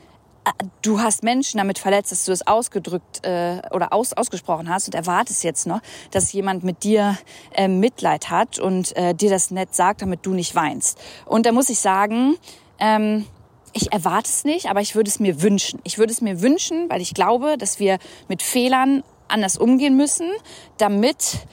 du 0.81 1.00
hast 1.00 1.24
Menschen 1.24 1.57
damit 1.57 1.79
verletzt, 1.79 2.12
dass 2.12 2.25
du 2.25 2.31
es 2.31 2.45
ausgedrückt 2.45 3.25
äh, 3.25 3.62
oder 3.71 3.93
aus, 3.93 4.13
ausgesprochen 4.13 4.69
hast 4.69 4.88
und 4.88 4.95
erwartest 4.95 5.43
jetzt 5.43 5.67
noch, 5.67 5.81
dass 6.12 6.31
jemand 6.33 6.63
mit 6.63 6.83
dir 6.83 7.17
äh, 7.53 7.67
Mitleid 7.67 8.29
hat 8.29 8.60
und 8.60 8.95
äh, 8.95 9.13
dir 9.13 9.29
das 9.29 9.51
nett 9.51 9.75
sagt, 9.75 10.01
damit 10.01 10.25
du 10.25 10.33
nicht 10.33 10.55
weinst. 10.55 11.00
Und 11.25 11.45
da 11.45 11.51
muss 11.51 11.69
ich 11.69 11.79
sagen, 11.79 12.36
ähm, 12.79 13.25
ich 13.74 13.93
erwarte 13.93 14.29
es 14.29 14.43
nicht, 14.43 14.69
aber 14.69 14.81
ich 14.81 14.95
würde 14.95 15.10
es 15.10 15.19
mir 15.19 15.41
wünschen. 15.41 15.79
Ich 15.83 15.98
würde 15.98 16.12
es 16.12 16.21
mir 16.21 16.41
wünschen, 16.41 16.89
weil 16.89 17.01
ich 17.01 17.13
glaube, 17.13 17.57
dass 17.57 17.79
wir 17.79 18.00
mit 18.27 18.41
Fehlern 18.41 19.03
anders 19.27 19.57
umgehen 19.57 19.95
müssen, 19.95 20.29
damit 20.77 21.48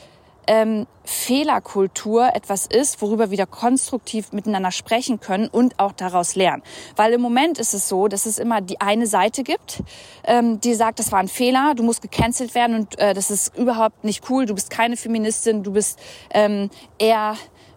ähm, 0.48 0.86
Fehlerkultur 1.04 2.34
etwas 2.34 2.66
ist, 2.66 3.00
worüber 3.00 3.30
wir 3.30 3.46
konstruktiv 3.46 4.32
miteinander 4.32 4.72
sprechen 4.72 5.20
können 5.20 5.48
und 5.48 5.78
auch 5.78 5.92
daraus 5.92 6.34
lernen. 6.34 6.62
Weil 6.96 7.12
im 7.12 7.20
Moment 7.20 7.58
ist 7.58 7.74
es 7.74 7.88
so, 7.88 8.08
dass 8.08 8.26
es 8.26 8.38
immer 8.38 8.60
die 8.60 8.80
eine 8.80 9.06
Seite 9.06 9.44
gibt, 9.44 9.82
ähm, 10.24 10.60
die 10.60 10.74
sagt, 10.74 10.98
das 10.98 11.12
war 11.12 11.20
ein 11.20 11.28
Fehler, 11.28 11.74
du 11.76 11.82
musst 11.82 12.02
gecancelt 12.02 12.54
werden 12.54 12.76
und 12.76 12.98
äh, 12.98 13.14
das 13.14 13.30
ist 13.30 13.56
überhaupt 13.56 14.04
nicht 14.04 14.28
cool, 14.30 14.46
du 14.46 14.54
bist 14.54 14.70
keine 14.70 14.96
Feministin, 14.96 15.62
du 15.62 15.72
bist 15.72 15.98
ähm, 16.30 16.70
eher 16.98 17.36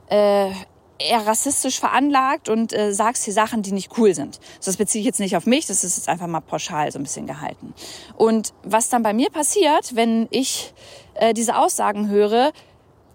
äh, 0.09 0.49
eher 1.01 1.25
rassistisch 1.25 1.79
veranlagt 1.79 2.49
und 2.49 2.73
äh, 2.73 2.93
sagst 2.93 3.23
hier 3.25 3.33
Sachen, 3.33 3.61
die 3.63 3.71
nicht 3.71 3.97
cool 3.97 4.13
sind. 4.13 4.39
Das 4.63 4.77
beziehe 4.77 4.99
ich 4.99 5.05
jetzt 5.05 5.19
nicht 5.19 5.35
auf 5.35 5.45
mich, 5.45 5.65
das 5.65 5.83
ist 5.83 5.97
jetzt 5.97 6.09
einfach 6.09 6.27
mal 6.27 6.41
pauschal 6.41 6.91
so 6.91 6.99
ein 6.99 7.03
bisschen 7.03 7.27
gehalten. 7.27 7.73
Und 8.15 8.53
was 8.63 8.89
dann 8.89 9.03
bei 9.03 9.13
mir 9.13 9.29
passiert, 9.29 9.95
wenn 9.95 10.27
ich 10.29 10.73
äh, 11.21 11.33
diese 11.33 11.55
Aussagen 11.55 12.09
höre, 12.09 12.51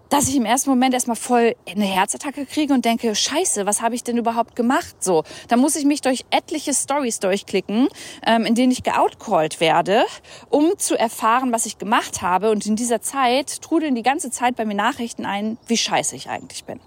dass 0.09 0.29
ich 0.29 0.37
im 0.37 0.45
ersten 0.45 0.69
Moment 0.69 0.93
erstmal 0.93 1.17
voll 1.17 1.55
eine 1.69 1.83
Herzattacke 1.83 2.45
kriege 2.45 2.73
und 2.73 2.85
denke, 2.85 3.13
scheiße, 3.13 3.65
was 3.65 3.81
habe 3.81 3.93
ich 3.93 4.03
denn 4.03 4.17
überhaupt 4.17 4.55
gemacht? 4.55 4.95
So, 5.03 5.23
da 5.49 5.57
muss 5.57 5.75
ich 5.75 5.83
mich 5.83 5.99
durch 5.99 6.23
etliche 6.29 6.73
Stories 6.73 7.19
durchklicken, 7.19 7.89
ähm, 8.25 8.45
in 8.45 8.55
denen 8.55 8.71
ich 8.71 8.83
geoutcallt 8.83 9.59
werde, 9.59 10.05
um 10.49 10.77
zu 10.77 10.97
erfahren, 10.97 11.51
was 11.51 11.65
ich 11.65 11.77
gemacht 11.77 12.21
habe. 12.21 12.51
Und 12.51 12.65
in 12.65 12.77
dieser 12.77 13.01
Zeit 13.01 13.61
trudeln 13.61 13.95
die 13.95 14.03
ganze 14.03 14.31
Zeit 14.31 14.55
bei 14.55 14.63
mir 14.63 14.75
Nachrichten 14.75 15.25
ein, 15.25 15.57
wie 15.67 15.77
scheiße 15.77 16.15
ich 16.15 16.29
eigentlich 16.29 16.63
bin. 16.63 16.79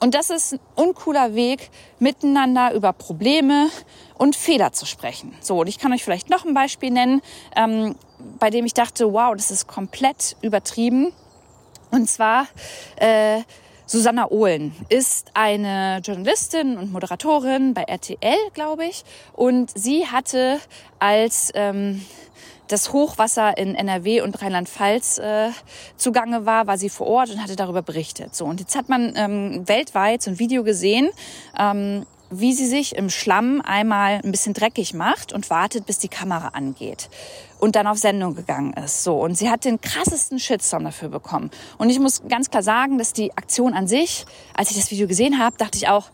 Und 0.00 0.14
das 0.14 0.30
ist 0.30 0.54
ein 0.54 0.60
uncooler 0.74 1.34
Weg, 1.34 1.70
miteinander 1.98 2.74
über 2.74 2.92
Probleme 2.92 3.68
und 4.18 4.36
Fehler 4.36 4.72
zu 4.72 4.86
sprechen. 4.86 5.34
So, 5.40 5.60
und 5.60 5.66
ich 5.68 5.78
kann 5.78 5.92
euch 5.92 6.04
vielleicht 6.04 6.30
noch 6.30 6.44
ein 6.44 6.54
Beispiel 6.54 6.90
nennen, 6.90 7.22
ähm, 7.56 7.94
bei 8.38 8.50
dem 8.50 8.66
ich 8.66 8.74
dachte, 8.74 9.12
wow, 9.12 9.34
das 9.34 9.50
ist 9.50 9.66
komplett 9.66 10.36
übertrieben. 10.42 11.12
Und 11.90 12.08
zwar 12.08 12.46
äh, 12.96 13.42
Susanna 13.86 14.30
Ohlen 14.30 14.74
ist 14.88 15.30
eine 15.34 16.00
Journalistin 16.02 16.78
und 16.78 16.92
Moderatorin 16.92 17.74
bei 17.74 17.82
RTL, 17.82 18.38
glaube 18.54 18.86
ich. 18.86 19.04
Und 19.34 19.70
sie 19.74 20.06
hatte 20.06 20.58
als 20.98 21.50
ähm, 21.54 22.04
das 22.68 22.92
Hochwasser 22.92 23.56
in 23.58 23.74
NRW 23.74 24.22
und 24.22 24.40
Rheinland-Pfalz 24.40 25.18
äh, 25.18 25.50
zugange 25.96 26.46
war, 26.46 26.66
war 26.66 26.78
sie 26.78 26.88
vor 26.88 27.06
Ort 27.06 27.30
und 27.30 27.42
hatte 27.42 27.56
darüber 27.56 27.82
berichtet. 27.82 28.34
So 28.34 28.44
und 28.44 28.60
jetzt 28.60 28.76
hat 28.76 28.88
man 28.88 29.12
ähm, 29.16 29.68
weltweit 29.68 30.22
so 30.22 30.30
ein 30.30 30.38
Video 30.38 30.64
gesehen, 30.64 31.10
ähm, 31.58 32.06
wie 32.30 32.52
sie 32.52 32.66
sich 32.66 32.96
im 32.96 33.10
Schlamm 33.10 33.60
einmal 33.60 34.20
ein 34.24 34.30
bisschen 34.30 34.54
dreckig 34.54 34.94
macht 34.94 35.32
und 35.32 35.50
wartet, 35.50 35.86
bis 35.86 35.98
die 35.98 36.08
Kamera 36.08 36.48
angeht 36.48 37.08
und 37.60 37.76
dann 37.76 37.86
auf 37.86 37.98
Sendung 37.98 38.34
gegangen 38.34 38.72
ist. 38.74 39.04
So 39.04 39.20
und 39.20 39.36
sie 39.36 39.50
hat 39.50 39.64
den 39.64 39.80
krassesten 39.80 40.38
Shitstorm 40.38 40.84
dafür 40.84 41.10
bekommen. 41.10 41.50
Und 41.78 41.90
ich 41.90 42.00
muss 42.00 42.22
ganz 42.28 42.50
klar 42.50 42.62
sagen, 42.62 42.98
dass 42.98 43.12
die 43.12 43.36
Aktion 43.36 43.74
an 43.74 43.86
sich, 43.86 44.26
als 44.56 44.70
ich 44.70 44.76
das 44.76 44.90
Video 44.90 45.06
gesehen 45.06 45.38
habe, 45.38 45.56
dachte 45.58 45.76
ich 45.76 45.88
auch, 45.88 46.10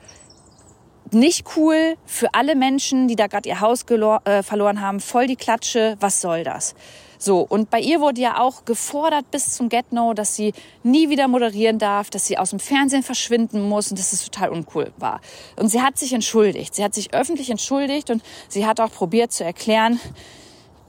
nicht 1.12 1.57
cool 1.57 1.97
für 2.07 2.35
alle 2.35 2.55
Menschen, 2.55 3.09
die 3.09 3.17
da 3.17 3.26
gerade 3.26 3.49
ihr 3.49 3.61
Haus 3.61 3.85
äh, 3.85 4.43
verloren 4.43 4.81
haben, 4.81 5.00
voll 5.00 5.26
die 5.26 5.37
Klatsche, 5.37 5.97
was 6.00 6.21
soll 6.21 6.45
das? 6.45 6.75
So, 7.23 7.40
und 7.40 7.69
bei 7.69 7.81
ihr 7.81 8.00
wurde 8.00 8.19
ja 8.19 8.40
auch 8.40 8.64
gefordert 8.64 9.31
bis 9.31 9.52
zum 9.52 9.69
Get-No, 9.69 10.14
dass 10.14 10.37
sie 10.37 10.55
nie 10.83 11.11
wieder 11.11 11.29
moderieren 11.29 11.79
darf, 11.79 12.09
dass 12.09 12.26
sie 12.26 12.38
aus 12.38 12.49
dem 12.49 12.61
Fernsehen 12.61 13.02
verschwinden 13.02 13.69
muss 13.69 13.90
und 13.90 13.99
dass 13.99 14.14
es 14.14 14.25
total 14.25 14.49
uncool 14.49 14.90
war. 14.97 15.21
Und 15.57 15.69
sie 15.69 15.83
hat 15.83 15.99
sich 15.99 16.14
entschuldigt. 16.14 16.75
Sie 16.75 16.83
hat 16.83 16.95
sich 16.95 17.12
öffentlich 17.12 17.50
entschuldigt 17.50 18.09
und 18.09 18.23
sie 18.49 18.64
hat 18.64 18.81
auch 18.81 18.90
probiert 18.90 19.33
zu 19.33 19.45
erklären, 19.45 20.00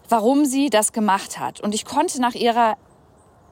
warum 0.08 0.46
sie 0.46 0.70
das 0.70 0.94
gemacht 0.94 1.38
hat. 1.38 1.60
Und 1.60 1.76
ich 1.76 1.84
konnte 1.84 2.22
nach 2.22 2.34
ihrer 2.34 2.78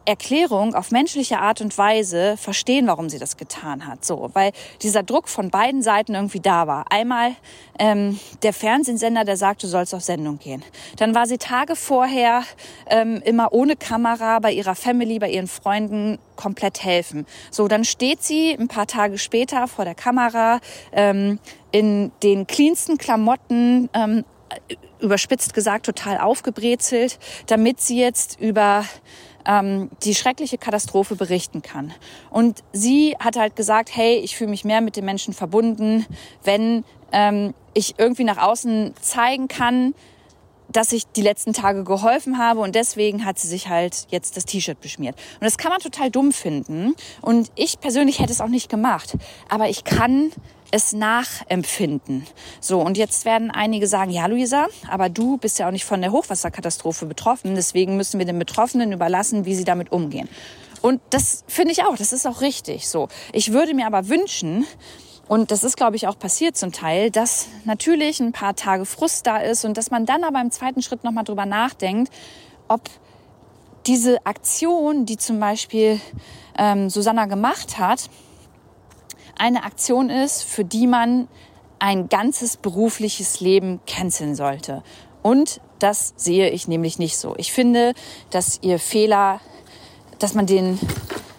Erklärung 0.05 0.73
auf 0.75 0.91
menschliche 0.91 1.39
Art 1.39 1.61
und 1.61 1.77
Weise 1.77 2.35
verstehen, 2.37 2.87
warum 2.87 3.09
sie 3.09 3.19
das 3.19 3.37
getan 3.37 3.85
hat. 3.85 4.03
So, 4.03 4.29
weil 4.33 4.51
dieser 4.81 5.03
Druck 5.03 5.29
von 5.29 5.49
beiden 5.49 5.81
Seiten 5.81 6.15
irgendwie 6.15 6.39
da 6.39 6.67
war. 6.67 6.85
Einmal 6.91 7.35
ähm, 7.77 8.19
der 8.41 8.53
Fernsehsender, 8.53 9.23
der 9.23 9.37
sagt, 9.37 9.63
du 9.63 9.67
sollst 9.67 9.93
auf 9.93 10.01
Sendung 10.01 10.39
gehen. 10.39 10.63
Dann 10.97 11.13
war 11.15 11.27
sie 11.27 11.37
Tage 11.37 11.75
vorher 11.75 12.43
ähm, 12.87 13.21
immer 13.23 13.53
ohne 13.53 13.75
Kamera 13.75 14.39
bei 14.39 14.51
ihrer 14.51 14.75
Family, 14.75 15.19
bei 15.19 15.29
ihren 15.29 15.47
Freunden 15.47 16.17
komplett 16.35 16.83
helfen. 16.83 17.25
So, 17.51 17.67
dann 17.67 17.83
steht 17.83 18.23
sie 18.23 18.53
ein 18.53 18.67
paar 18.67 18.87
Tage 18.87 19.17
später 19.17 19.67
vor 19.67 19.85
der 19.85 19.95
Kamera 19.95 20.59
ähm, 20.91 21.39
in 21.71 22.11
den 22.23 22.47
cleansten 22.47 22.97
Klamotten. 22.97 23.89
Ähm, 23.93 24.25
überspitzt 24.99 25.53
gesagt 25.53 25.85
total 25.85 26.17
aufgebrezelt, 26.17 27.19
damit 27.47 27.79
sie 27.79 27.99
jetzt 27.99 28.39
über 28.39 28.83
ähm, 29.45 29.89
die 30.03 30.15
schreckliche 30.15 30.57
Katastrophe 30.57 31.15
berichten 31.15 31.61
kann. 31.61 31.93
Und 32.29 32.63
sie 32.73 33.15
hat 33.19 33.37
halt 33.37 33.55
gesagt, 33.55 33.95
hey, 33.95 34.17
ich 34.17 34.35
fühle 34.35 34.49
mich 34.49 34.65
mehr 34.65 34.81
mit 34.81 34.95
den 34.95 35.05
Menschen 35.05 35.33
verbunden, 35.33 36.05
wenn 36.43 36.83
ähm, 37.11 37.53
ich 37.73 37.95
irgendwie 37.97 38.23
nach 38.23 38.37
außen 38.37 38.93
zeigen 39.01 39.47
kann, 39.47 39.93
dass 40.71 40.91
ich 40.91 41.05
die 41.07 41.21
letzten 41.21 41.53
Tage 41.53 41.83
geholfen 41.83 42.37
habe 42.37 42.59
und 42.59 42.75
deswegen 42.75 43.25
hat 43.25 43.39
sie 43.39 43.47
sich 43.47 43.67
halt 43.67 44.07
jetzt 44.09 44.37
das 44.37 44.45
T-Shirt 44.45 44.79
beschmiert. 44.79 45.15
Und 45.39 45.45
das 45.45 45.57
kann 45.57 45.71
man 45.71 45.79
total 45.79 46.11
dumm 46.11 46.31
finden 46.31 46.95
und 47.21 47.51
ich 47.55 47.79
persönlich 47.79 48.19
hätte 48.19 48.31
es 48.31 48.41
auch 48.41 48.47
nicht 48.47 48.69
gemacht, 48.69 49.17
aber 49.49 49.69
ich 49.69 49.83
kann 49.83 50.31
es 50.71 50.93
nachempfinden. 50.93 52.25
So, 52.61 52.81
und 52.81 52.97
jetzt 52.97 53.25
werden 53.25 53.49
einige 53.51 53.87
sagen, 53.87 54.11
ja, 54.11 54.27
Luisa, 54.27 54.67
aber 54.87 55.09
du 55.09 55.37
bist 55.37 55.59
ja 55.59 55.67
auch 55.67 55.71
nicht 55.71 55.85
von 55.85 56.01
der 56.01 56.11
Hochwasserkatastrophe 56.11 57.05
betroffen, 57.05 57.55
deswegen 57.55 57.97
müssen 57.97 58.19
wir 58.19 58.25
den 58.25 58.39
Betroffenen 58.39 58.91
überlassen, 58.91 59.45
wie 59.45 59.55
sie 59.55 59.63
damit 59.63 59.91
umgehen. 59.91 60.29
Und 60.81 61.01
das 61.09 61.43
finde 61.47 61.71
ich 61.71 61.83
auch, 61.83 61.95
das 61.97 62.13
ist 62.13 62.25
auch 62.25 62.41
richtig 62.41 62.87
so. 62.87 63.09
Ich 63.33 63.51
würde 63.51 63.73
mir 63.73 63.87
aber 63.87 64.07
wünschen, 64.07 64.65
und 65.29 65.51
das 65.51 65.63
ist, 65.63 65.77
glaube 65.77 65.95
ich, 65.95 66.07
auch 66.07 66.17
passiert 66.17 66.57
zum 66.57 66.71
Teil, 66.71 67.11
dass 67.11 67.49
natürlich 67.63 68.19
ein 68.19 68.31
paar 68.31 68.55
Tage 68.55 68.83
Frust 68.83 69.27
da 69.27 69.37
ist 69.37 69.63
und 69.63 69.77
dass 69.77 69.91
man 69.91 70.07
dann 70.07 70.23
aber 70.23 70.41
im 70.41 70.49
zweiten 70.49 70.81
Schritt 70.81 71.03
nochmal 71.03 71.23
drüber 71.23 71.45
nachdenkt, 71.45 72.11
ob 72.67 72.81
diese 73.85 74.25
Aktion, 74.25 75.05
die 75.05 75.17
zum 75.17 75.39
Beispiel 75.39 76.01
ähm, 76.57 76.89
Susanna 76.89 77.27
gemacht 77.27 77.77
hat, 77.77 78.09
eine 79.37 79.65
Aktion 79.65 80.09
ist, 80.09 80.41
für 80.41 80.65
die 80.65 80.87
man 80.87 81.27
ein 81.77 82.09
ganzes 82.09 82.57
berufliches 82.57 83.39
Leben 83.39 83.81
canceln 83.85 84.33
sollte. 84.33 84.81
Und 85.21 85.61
das 85.77 86.15
sehe 86.17 86.49
ich 86.49 86.67
nämlich 86.67 86.97
nicht 86.97 87.19
so. 87.19 87.35
Ich 87.37 87.53
finde, 87.53 87.93
dass 88.31 88.57
ihr 88.63 88.79
Fehler, 88.79 89.41
dass 90.17 90.33
man 90.33 90.47
den 90.47 90.79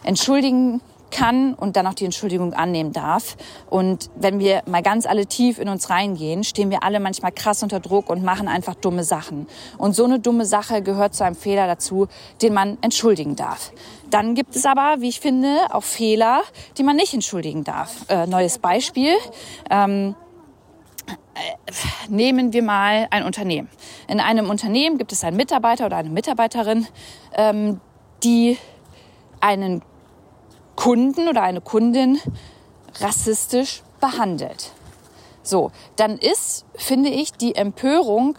entschuldigen 0.05 0.81
kann 1.11 1.55
und 1.55 1.77
dann 1.77 1.87
auch 1.87 1.95
die 1.95 2.05
Entschuldigung 2.05 2.55
annehmen 2.55 2.93
darf. 2.93 3.37
Und 3.69 4.11
wenn 4.15 4.39
wir 4.39 4.63
mal 4.67 4.83
ganz 4.83 5.07
alle 5.07 5.27
tief 5.27 5.59
in 5.59 5.69
uns 5.69 5.91
reingehen, 5.91 6.45
stehen 6.45 6.71
wir 6.71 6.83
alle 6.83 7.01
manchmal 7.01 7.33
krass 7.33 7.63
unter 7.63 7.81
Druck 7.81 8.09
und 8.11 8.23
machen 8.23 8.49
einfach 8.49 8.75
dumme 8.75 9.05
Sachen. 9.05 9.47
Und 9.79 9.95
so 9.95 10.05
eine 10.05 10.21
dumme 10.21 10.47
Sache 10.47 10.83
gehört 10.83 11.15
zu 11.15 11.25
einem 11.25 11.37
Fehler 11.37 11.67
dazu, 11.67 12.09
den 12.43 12.55
man 12.55 12.79
entschuldigen 12.81 13.37
darf. 13.37 13.73
Dann 14.11 14.35
gibt 14.35 14.57
es 14.57 14.67
aber, 14.67 14.97
wie 15.01 15.09
ich 15.09 15.21
finde, 15.21 15.57
auch 15.71 15.85
Fehler, 15.85 16.43
die 16.79 16.83
man 16.83 16.97
nicht 16.97 17.15
entschuldigen 17.15 17.65
darf. 17.65 18.09
Äh, 18.09 18.27
neues 18.27 18.59
Beispiel. 18.59 19.15
Ähm, 19.71 20.15
äh, 21.35 21.73
nehmen 22.09 22.53
wir 22.53 22.63
mal 22.63 23.07
ein 23.11 23.25
Unternehmen. 23.25 23.69
In 24.09 24.21
einem 24.21 24.51
Unternehmen 24.51 24.99
gibt 24.99 25.13
es 25.13 25.25
einen 25.25 25.37
Mitarbeiter 25.37 25.87
oder 25.87 25.97
eine 25.97 26.11
Mitarbeiterin, 26.11 26.87
ähm, 27.35 27.81
die 28.23 28.59
einen 29.41 29.83
Kunden 30.77 31.29
oder 31.29 31.43
eine 31.43 31.61
Kundin 31.61 32.19
rassistisch 33.01 33.83
behandelt. 34.01 34.73
So, 35.43 35.71
dann 35.97 36.19
ist, 36.19 36.65
finde 36.75 37.11
ich, 37.11 37.33
die 37.33 37.55
Empörung 37.55 38.37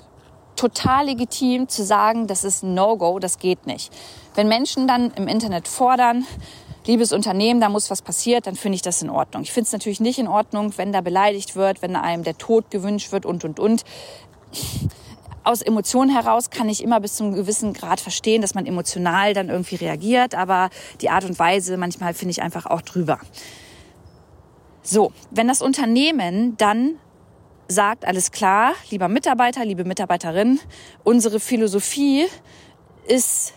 total 0.56 1.06
legitim 1.06 1.68
zu 1.68 1.84
sagen, 1.84 2.28
das 2.28 2.44
ist 2.44 2.64
No-Go, 2.64 3.20
das 3.20 3.40
geht 3.40 3.66
nicht. 3.66 3.92
Wenn 4.36 4.48
Menschen 4.48 4.88
dann 4.88 5.12
im 5.12 5.28
Internet 5.28 5.68
fordern, 5.68 6.26
liebes 6.86 7.14
Unternehmen, 7.14 7.62
da 7.62 7.70
muss 7.70 7.90
was 7.90 8.02
passieren, 8.02 8.42
dann 8.44 8.56
finde 8.56 8.76
ich 8.76 8.82
das 8.82 9.02
in 9.02 9.10
Ordnung. 9.10 9.44
Ich 9.44 9.52
finde 9.52 9.68
es 9.68 9.74
natürlich 9.74 10.00
nicht 10.00 10.20
in 10.20 10.28
Ordnung, 10.28 10.74
wenn 10.78 10.92
da 10.92 11.02
beleidigt 11.02 11.56
wird, 11.56 11.82
wenn 11.82 11.96
einem 11.96 12.24
der 12.24 12.38
Tod 12.38 12.70
gewünscht 12.70 13.12
wird 13.12 13.26
und, 13.26 13.44
und, 13.44 13.60
und 13.60 13.84
aus 15.44 15.62
Emotionen 15.62 16.12
heraus 16.12 16.50
kann 16.50 16.70
ich 16.70 16.84
immer 16.84 17.00
bis 17.00 17.16
zu 17.16 17.24
einem 17.24 17.34
gewissen 17.34 17.74
Grad 17.74 18.00
verstehen, 18.00 18.42
dass 18.42 18.54
man 18.54 18.66
emotional 18.66 19.34
dann 19.34 19.50
irgendwie 19.50 19.76
reagiert, 19.76 20.36
aber 20.36 20.70
die 21.02 21.10
Art 21.10 21.26
und 21.26 21.38
Weise 21.40 21.78
manchmal 21.78 22.14
finde 22.14 22.32
ich 22.32 22.42
einfach 22.42 22.66
auch 22.66 22.82
drüber. 22.82 23.20
So, 24.84 25.12
wenn 25.30 25.48
das 25.48 25.62
Unternehmen 25.62 26.58
dann 26.58 26.98
sagt, 27.68 28.06
alles 28.06 28.32
klar, 28.32 28.74
lieber 28.90 29.08
Mitarbeiter, 29.08 29.64
liebe 29.64 29.86
Mitarbeiterin, 29.86 30.60
unsere 31.04 31.40
Philosophie 31.40 32.26
ist 33.08 33.54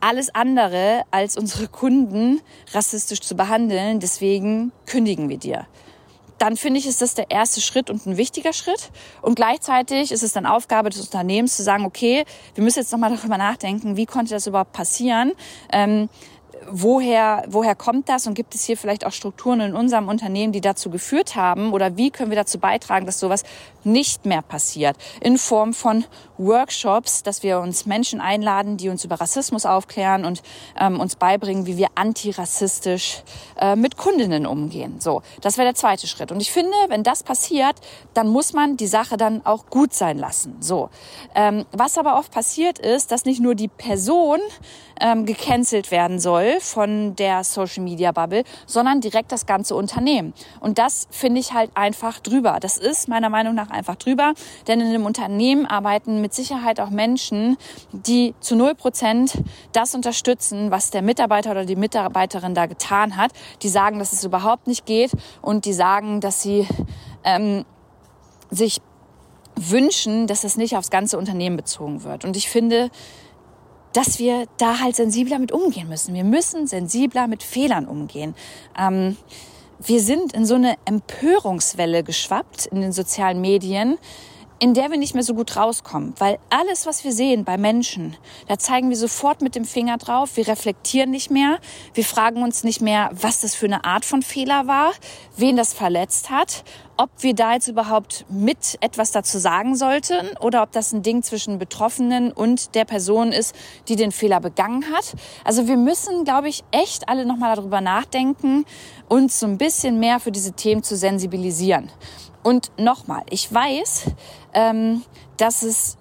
alles 0.00 0.34
andere 0.34 1.02
als 1.10 1.36
unsere 1.36 1.68
Kunden 1.68 2.40
rassistisch 2.72 3.20
zu 3.20 3.36
behandeln, 3.36 4.00
deswegen 4.00 4.72
kündigen 4.86 5.28
wir 5.28 5.38
dir 5.38 5.66
dann 6.38 6.56
finde 6.56 6.80
ich, 6.80 6.86
ist 6.86 7.02
das 7.02 7.14
der 7.14 7.30
erste 7.30 7.60
Schritt 7.60 7.90
und 7.90 8.06
ein 8.06 8.16
wichtiger 8.16 8.52
Schritt. 8.52 8.90
Und 9.22 9.34
gleichzeitig 9.34 10.12
ist 10.12 10.22
es 10.22 10.32
dann 10.32 10.46
Aufgabe 10.46 10.90
des 10.90 11.00
Unternehmens 11.00 11.56
zu 11.56 11.62
sagen, 11.62 11.84
okay, 11.84 12.24
wir 12.54 12.64
müssen 12.64 12.78
jetzt 12.78 12.92
nochmal 12.92 13.14
darüber 13.14 13.38
nachdenken, 13.38 13.96
wie 13.96 14.06
konnte 14.06 14.34
das 14.34 14.46
überhaupt 14.46 14.72
passieren? 14.72 15.32
Ähm, 15.72 16.08
woher, 16.70 17.44
woher 17.48 17.74
kommt 17.74 18.08
das 18.08 18.26
und 18.26 18.34
gibt 18.34 18.54
es 18.54 18.64
hier 18.64 18.76
vielleicht 18.76 19.06
auch 19.06 19.12
Strukturen 19.12 19.60
in 19.60 19.74
unserem 19.74 20.08
Unternehmen, 20.08 20.52
die 20.52 20.60
dazu 20.60 20.90
geführt 20.90 21.36
haben 21.36 21.72
oder 21.72 21.96
wie 21.96 22.10
können 22.10 22.30
wir 22.30 22.36
dazu 22.36 22.58
beitragen, 22.58 23.06
dass 23.06 23.20
sowas 23.20 23.44
nicht 23.84 24.26
mehr 24.26 24.42
passiert 24.42 24.96
in 25.20 25.38
Form 25.38 25.72
von 25.72 26.04
Workshops, 26.38 27.22
dass 27.22 27.42
wir 27.42 27.60
uns 27.60 27.86
Menschen 27.86 28.20
einladen, 28.20 28.76
die 28.76 28.88
uns 28.88 29.04
über 29.04 29.20
Rassismus 29.20 29.66
aufklären 29.66 30.24
und 30.24 30.42
ähm, 30.78 31.00
uns 31.00 31.16
beibringen, 31.16 31.66
wie 31.66 31.76
wir 31.76 31.88
antirassistisch 31.94 33.22
äh, 33.60 33.76
mit 33.76 33.96
Kundinnen 33.96 34.46
umgehen. 34.46 35.00
So, 35.00 35.22
das 35.40 35.58
wäre 35.58 35.66
der 35.66 35.74
zweite 35.74 36.06
Schritt. 36.06 36.32
Und 36.32 36.40
ich 36.40 36.50
finde, 36.50 36.76
wenn 36.88 37.02
das 37.02 37.22
passiert, 37.22 37.76
dann 38.14 38.28
muss 38.28 38.52
man 38.52 38.76
die 38.76 38.86
Sache 38.86 39.16
dann 39.16 39.44
auch 39.44 39.66
gut 39.66 39.92
sein 39.92 40.18
lassen. 40.18 40.56
So, 40.60 40.90
ähm, 41.34 41.66
was 41.72 41.98
aber 41.98 42.18
oft 42.18 42.32
passiert 42.32 42.78
ist, 42.78 43.10
dass 43.10 43.24
nicht 43.24 43.40
nur 43.40 43.54
die 43.54 43.68
Person 43.68 44.40
ähm, 45.00 45.26
gecancelt 45.26 45.90
werden 45.90 46.18
soll 46.18 46.60
von 46.60 47.16
der 47.16 47.44
Social 47.44 47.82
Media 47.84 48.12
Bubble, 48.12 48.44
sondern 48.66 49.00
direkt 49.00 49.32
das 49.32 49.46
ganze 49.46 49.74
Unternehmen. 49.74 50.34
Und 50.60 50.78
das 50.78 51.08
finde 51.10 51.40
ich 51.40 51.52
halt 51.52 51.70
einfach 51.74 52.20
drüber. 52.20 52.58
Das 52.60 52.78
ist 52.78 53.08
meiner 53.08 53.30
Meinung 53.30 53.54
nach 53.54 53.70
einfach 53.70 53.96
drüber, 53.96 54.34
denn 54.66 54.80
in 54.80 54.88
einem 54.88 55.06
Unternehmen 55.06 55.66
arbeiten 55.66 56.20
mit 56.28 56.34
Sicherheit 56.34 56.78
auch 56.78 56.90
Menschen, 56.90 57.56
die 57.90 58.34
zu 58.40 58.54
null 58.54 58.74
Prozent 58.74 59.42
das 59.72 59.94
unterstützen, 59.94 60.70
was 60.70 60.90
der 60.90 61.00
Mitarbeiter 61.00 61.52
oder 61.52 61.64
die 61.64 61.74
Mitarbeiterin 61.74 62.54
da 62.54 62.66
getan 62.66 63.16
hat. 63.16 63.32
Die 63.62 63.70
sagen, 63.70 63.98
dass 63.98 64.12
es 64.12 64.24
überhaupt 64.24 64.66
nicht 64.66 64.84
geht 64.84 65.10
und 65.40 65.64
die 65.64 65.72
sagen, 65.72 66.20
dass 66.20 66.42
sie 66.42 66.68
ähm, 67.24 67.64
sich 68.50 68.82
wünschen, 69.56 70.26
dass 70.26 70.44
es 70.44 70.58
nicht 70.58 70.76
aufs 70.76 70.90
ganze 70.90 71.16
Unternehmen 71.16 71.56
bezogen 71.56 72.04
wird. 72.04 72.26
Und 72.26 72.36
ich 72.36 72.50
finde, 72.50 72.90
dass 73.94 74.18
wir 74.18 74.44
da 74.58 74.80
halt 74.80 74.96
sensibler 74.96 75.38
mit 75.38 75.50
umgehen 75.50 75.88
müssen. 75.88 76.14
Wir 76.14 76.24
müssen 76.24 76.66
sensibler 76.66 77.26
mit 77.26 77.42
Fehlern 77.42 77.86
umgehen. 77.86 78.34
Ähm, 78.78 79.16
wir 79.78 80.00
sind 80.02 80.34
in 80.34 80.44
so 80.44 80.56
eine 80.56 80.74
Empörungswelle 80.84 82.04
geschwappt 82.04 82.66
in 82.66 82.82
den 82.82 82.92
sozialen 82.92 83.40
Medien, 83.40 83.96
in 84.58 84.74
der 84.74 84.90
wir 84.90 84.98
nicht 84.98 85.14
mehr 85.14 85.22
so 85.22 85.34
gut 85.34 85.56
rauskommen. 85.56 86.14
Weil 86.18 86.38
alles, 86.50 86.86
was 86.86 87.04
wir 87.04 87.12
sehen 87.12 87.44
bei 87.44 87.56
Menschen, 87.56 88.16
da 88.46 88.58
zeigen 88.58 88.90
wir 88.90 88.96
sofort 88.96 89.40
mit 89.40 89.54
dem 89.54 89.64
Finger 89.64 89.98
drauf. 89.98 90.36
Wir 90.36 90.48
reflektieren 90.48 91.10
nicht 91.10 91.30
mehr. 91.30 91.58
Wir 91.94 92.04
fragen 92.04 92.42
uns 92.42 92.64
nicht 92.64 92.80
mehr, 92.80 93.10
was 93.12 93.40
das 93.40 93.54
für 93.54 93.66
eine 93.66 93.84
Art 93.84 94.04
von 94.04 94.22
Fehler 94.22 94.66
war, 94.66 94.92
wen 95.36 95.56
das 95.56 95.72
verletzt 95.72 96.30
hat, 96.30 96.64
ob 96.98 97.10
wir 97.20 97.32
da 97.32 97.54
jetzt 97.54 97.68
überhaupt 97.68 98.26
mit 98.28 98.76
etwas 98.80 99.12
dazu 99.12 99.38
sagen 99.38 99.76
sollten 99.76 100.36
oder 100.40 100.62
ob 100.62 100.72
das 100.72 100.92
ein 100.92 101.02
Ding 101.02 101.22
zwischen 101.22 101.58
Betroffenen 101.58 102.32
und 102.32 102.74
der 102.74 102.84
Person 102.84 103.30
ist, 103.32 103.54
die 103.86 103.94
den 103.94 104.10
Fehler 104.10 104.40
begangen 104.40 104.84
hat. 104.92 105.14
Also 105.44 105.68
wir 105.68 105.76
müssen, 105.76 106.24
glaube 106.24 106.48
ich, 106.48 106.64
echt 106.72 107.08
alle 107.08 107.24
nochmal 107.24 107.54
darüber 107.54 107.80
nachdenken, 107.80 108.64
uns 109.08 109.38
so 109.38 109.46
ein 109.46 109.58
bisschen 109.58 110.00
mehr 110.00 110.18
für 110.18 110.32
diese 110.32 110.52
Themen 110.52 110.82
zu 110.82 110.96
sensibilisieren. 110.96 111.90
Und 112.42 112.72
nochmal, 112.78 113.22
ich 113.30 113.52
weiß, 113.52 114.10
ähm, 114.54 115.02
dass 115.36 115.62
es 115.62 115.96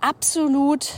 absolut 0.00 0.88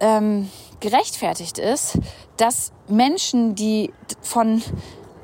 ähm, 0.00 0.50
gerechtfertigt 0.80 1.58
ist, 1.58 1.98
dass 2.36 2.72
Menschen, 2.88 3.54
die 3.54 3.92
von 4.20 4.62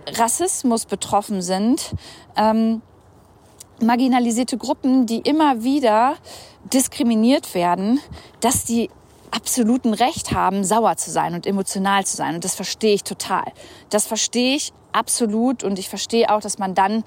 Rassismus 0.06 0.86
betroffen 0.86 1.42
sind, 1.42 1.94
ähm, 2.36 2.82
marginalisierte 3.80 4.56
Gruppen, 4.56 5.06
die 5.06 5.18
immer 5.18 5.62
wieder 5.62 6.14
diskriminiert 6.72 7.54
werden, 7.54 8.00
dass 8.40 8.64
die 8.64 8.90
absoluten 9.30 9.92
Recht 9.92 10.32
haben, 10.32 10.64
sauer 10.64 10.96
zu 10.96 11.10
sein 11.10 11.34
und 11.34 11.46
emotional 11.46 12.06
zu 12.06 12.16
sein. 12.16 12.36
Und 12.36 12.44
das 12.44 12.54
verstehe 12.54 12.94
ich 12.94 13.04
total. 13.04 13.44
Das 13.90 14.06
verstehe 14.06 14.56
ich 14.56 14.72
absolut 14.92 15.62
und 15.62 15.78
ich 15.78 15.88
verstehe 15.88 16.30
auch, 16.30 16.40
dass 16.40 16.58
man 16.58 16.74
dann 16.74 17.04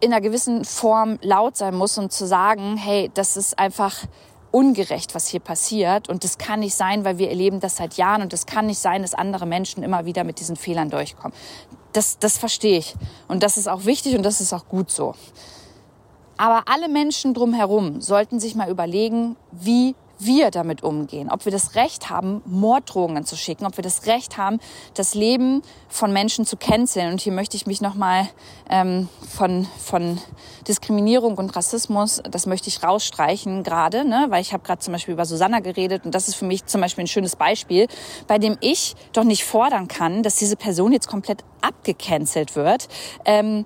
in 0.00 0.12
einer 0.12 0.20
gewissen 0.20 0.64
Form 0.64 1.18
laut 1.22 1.56
sein 1.56 1.74
muss 1.74 1.98
und 1.98 2.12
zu 2.12 2.26
sagen, 2.26 2.76
hey, 2.76 3.10
das 3.14 3.36
ist 3.36 3.58
einfach 3.58 4.04
ungerecht, 4.50 5.14
was 5.14 5.28
hier 5.28 5.40
passiert. 5.40 6.08
Und 6.08 6.24
das 6.24 6.38
kann 6.38 6.60
nicht 6.60 6.74
sein, 6.74 7.04
weil 7.04 7.18
wir 7.18 7.28
erleben 7.28 7.60
das 7.60 7.76
seit 7.76 7.94
Jahren. 7.94 8.22
Und 8.22 8.32
das 8.32 8.46
kann 8.46 8.66
nicht 8.66 8.78
sein, 8.78 9.02
dass 9.02 9.14
andere 9.14 9.46
Menschen 9.46 9.82
immer 9.82 10.04
wieder 10.04 10.24
mit 10.24 10.40
diesen 10.40 10.56
Fehlern 10.56 10.90
durchkommen. 10.90 11.36
Das, 11.92 12.18
das 12.18 12.38
verstehe 12.38 12.78
ich. 12.78 12.94
Und 13.28 13.42
das 13.42 13.56
ist 13.56 13.68
auch 13.68 13.84
wichtig 13.84 14.16
und 14.16 14.22
das 14.22 14.40
ist 14.40 14.52
auch 14.52 14.68
gut 14.68 14.90
so. 14.90 15.14
Aber 16.36 16.62
alle 16.66 16.88
Menschen 16.88 17.34
drumherum 17.34 18.00
sollten 18.00 18.38
sich 18.38 18.54
mal 18.54 18.70
überlegen, 18.70 19.36
wie 19.50 19.94
wir 20.18 20.50
damit 20.50 20.82
umgehen, 20.82 21.30
ob 21.30 21.44
wir 21.44 21.52
das 21.52 21.74
Recht 21.74 22.10
haben, 22.10 22.42
Morddrohungen 22.46 23.24
zu 23.24 23.36
schicken, 23.36 23.66
ob 23.66 23.76
wir 23.76 23.82
das 23.82 24.06
Recht 24.06 24.36
haben, 24.36 24.58
das 24.94 25.14
Leben 25.14 25.62
von 25.88 26.12
Menschen 26.12 26.44
zu 26.44 26.56
canceln. 26.56 27.12
Und 27.12 27.20
hier 27.20 27.32
möchte 27.32 27.56
ich 27.56 27.66
mich 27.66 27.80
nochmal 27.80 28.28
ähm, 28.70 29.08
von, 29.28 29.66
von 29.78 30.18
Diskriminierung 30.66 31.38
und 31.38 31.54
Rassismus, 31.54 32.20
das 32.30 32.46
möchte 32.46 32.68
ich 32.68 32.82
rausstreichen 32.82 33.62
gerade, 33.62 34.04
ne? 34.04 34.26
weil 34.28 34.42
ich 34.42 34.52
habe 34.52 34.62
gerade 34.62 34.80
zum 34.80 34.92
Beispiel 34.92 35.14
über 35.14 35.24
Susanna 35.24 35.60
geredet 35.60 36.04
und 36.04 36.14
das 36.14 36.28
ist 36.28 36.34
für 36.34 36.44
mich 36.44 36.66
zum 36.66 36.80
Beispiel 36.80 37.04
ein 37.04 37.08
schönes 37.08 37.36
Beispiel, 37.36 37.86
bei 38.26 38.38
dem 38.38 38.56
ich 38.60 38.94
doch 39.12 39.24
nicht 39.24 39.44
fordern 39.44 39.88
kann, 39.88 40.22
dass 40.22 40.36
diese 40.36 40.56
Person 40.56 40.92
jetzt 40.92 41.08
komplett 41.08 41.44
abgecancelt 41.60 42.56
wird. 42.56 42.88
Ähm, 43.24 43.64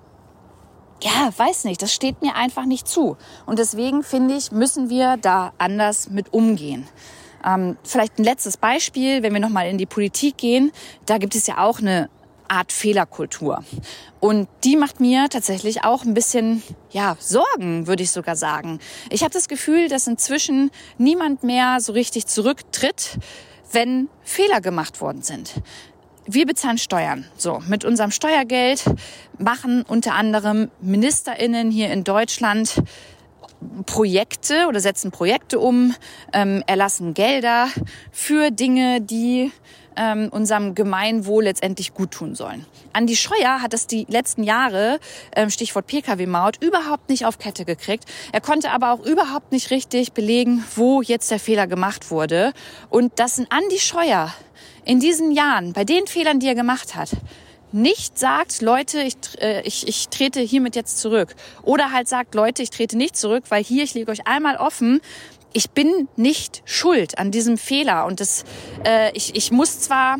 ja, 1.02 1.30
weiß 1.36 1.64
nicht, 1.64 1.82
das 1.82 1.92
steht 1.92 2.22
mir 2.22 2.36
einfach 2.36 2.64
nicht 2.64 2.86
zu. 2.86 3.16
Und 3.44 3.58
deswegen 3.58 4.02
finde 4.02 4.34
ich, 4.34 4.52
müssen 4.52 4.88
wir 4.88 5.16
da 5.16 5.52
anders 5.58 6.10
mit 6.10 6.32
umgehen. 6.32 6.86
Ähm, 7.44 7.76
vielleicht 7.82 8.18
ein 8.18 8.24
letztes 8.24 8.56
Beispiel, 8.56 9.22
wenn 9.22 9.32
wir 9.32 9.40
nochmal 9.40 9.68
in 9.68 9.78
die 9.78 9.86
Politik 9.86 10.36
gehen, 10.36 10.70
da 11.06 11.18
gibt 11.18 11.34
es 11.34 11.46
ja 11.46 11.58
auch 11.58 11.80
eine 11.80 12.08
Art 12.46 12.70
Fehlerkultur. 12.70 13.64
Und 14.20 14.48
die 14.62 14.76
macht 14.76 15.00
mir 15.00 15.28
tatsächlich 15.28 15.84
auch 15.84 16.04
ein 16.04 16.14
bisschen, 16.14 16.62
ja, 16.90 17.16
Sorgen, 17.18 17.86
würde 17.86 18.02
ich 18.02 18.12
sogar 18.12 18.36
sagen. 18.36 18.78
Ich 19.10 19.22
habe 19.22 19.32
das 19.32 19.48
Gefühl, 19.48 19.88
dass 19.88 20.06
inzwischen 20.06 20.70
niemand 20.98 21.42
mehr 21.42 21.80
so 21.80 21.92
richtig 21.92 22.26
zurücktritt, 22.26 23.18
wenn 23.72 24.08
Fehler 24.22 24.60
gemacht 24.60 25.00
worden 25.00 25.22
sind 25.22 25.54
wir 26.26 26.46
bezahlen 26.46 26.78
Steuern. 26.78 27.24
So, 27.36 27.62
mit 27.68 27.84
unserem 27.84 28.10
Steuergeld 28.10 28.84
machen 29.38 29.82
unter 29.82 30.14
anderem 30.14 30.70
MinisterInnen 30.80 31.70
hier 31.70 31.90
in 31.92 32.04
Deutschland 32.04 32.82
Projekte 33.86 34.66
oder 34.68 34.80
setzen 34.80 35.10
Projekte 35.10 35.58
um, 35.58 35.94
ähm, 36.32 36.62
erlassen 36.66 37.14
Gelder 37.14 37.68
für 38.10 38.50
Dinge, 38.50 39.00
die 39.00 39.52
ähm, 39.96 40.28
unserem 40.30 40.74
Gemeinwohl 40.74 41.44
letztendlich 41.44 41.94
gut 41.94 42.10
tun 42.10 42.34
sollen. 42.34 42.66
Andi 42.92 43.16
Scheuer 43.16 43.62
hat 43.62 43.74
es 43.74 43.86
die 43.86 44.06
letzten 44.08 44.42
Jahre, 44.42 44.98
ähm, 45.34 45.50
Stichwort 45.50 45.86
Pkw-Maut, 45.86 46.62
überhaupt 46.62 47.08
nicht 47.08 47.26
auf 47.26 47.38
Kette 47.38 47.64
gekriegt. 47.64 48.04
Er 48.32 48.40
konnte 48.40 48.70
aber 48.70 48.92
auch 48.92 49.04
überhaupt 49.04 49.52
nicht 49.52 49.70
richtig 49.70 50.12
belegen, 50.12 50.64
wo 50.76 51.02
jetzt 51.02 51.30
der 51.30 51.38
Fehler 51.38 51.66
gemacht 51.66 52.10
wurde. 52.10 52.52
Und 52.90 53.18
dass 53.18 53.38
ein 53.38 53.46
Andi 53.50 53.78
Scheuer 53.78 54.32
in 54.84 55.00
diesen 55.00 55.32
Jahren, 55.32 55.72
bei 55.72 55.84
den 55.84 56.06
Fehlern, 56.06 56.40
die 56.40 56.48
er 56.48 56.54
gemacht 56.54 56.94
hat, 56.94 57.10
nicht 57.72 58.18
sagt, 58.18 58.60
Leute, 58.60 59.00
ich, 59.00 59.16
äh, 59.40 59.62
ich, 59.62 59.88
ich 59.88 60.08
trete 60.08 60.40
hiermit 60.40 60.76
jetzt 60.76 60.98
zurück. 60.98 61.34
Oder 61.62 61.90
halt 61.90 62.08
sagt, 62.08 62.34
Leute, 62.34 62.62
ich 62.62 62.70
trete 62.70 62.96
nicht 62.96 63.16
zurück, 63.16 63.44
weil 63.48 63.64
hier, 63.64 63.84
ich 63.84 63.94
lege 63.94 64.10
euch 64.10 64.26
einmal 64.26 64.56
offen, 64.56 65.00
ich 65.52 65.70
bin 65.70 66.08
nicht 66.16 66.62
schuld 66.64 67.18
an 67.18 67.30
diesem 67.30 67.58
Fehler. 67.58 68.06
Und 68.06 68.20
das, 68.20 68.44
äh, 68.84 69.10
ich, 69.14 69.34
ich 69.34 69.50
muss 69.50 69.80
zwar 69.80 70.16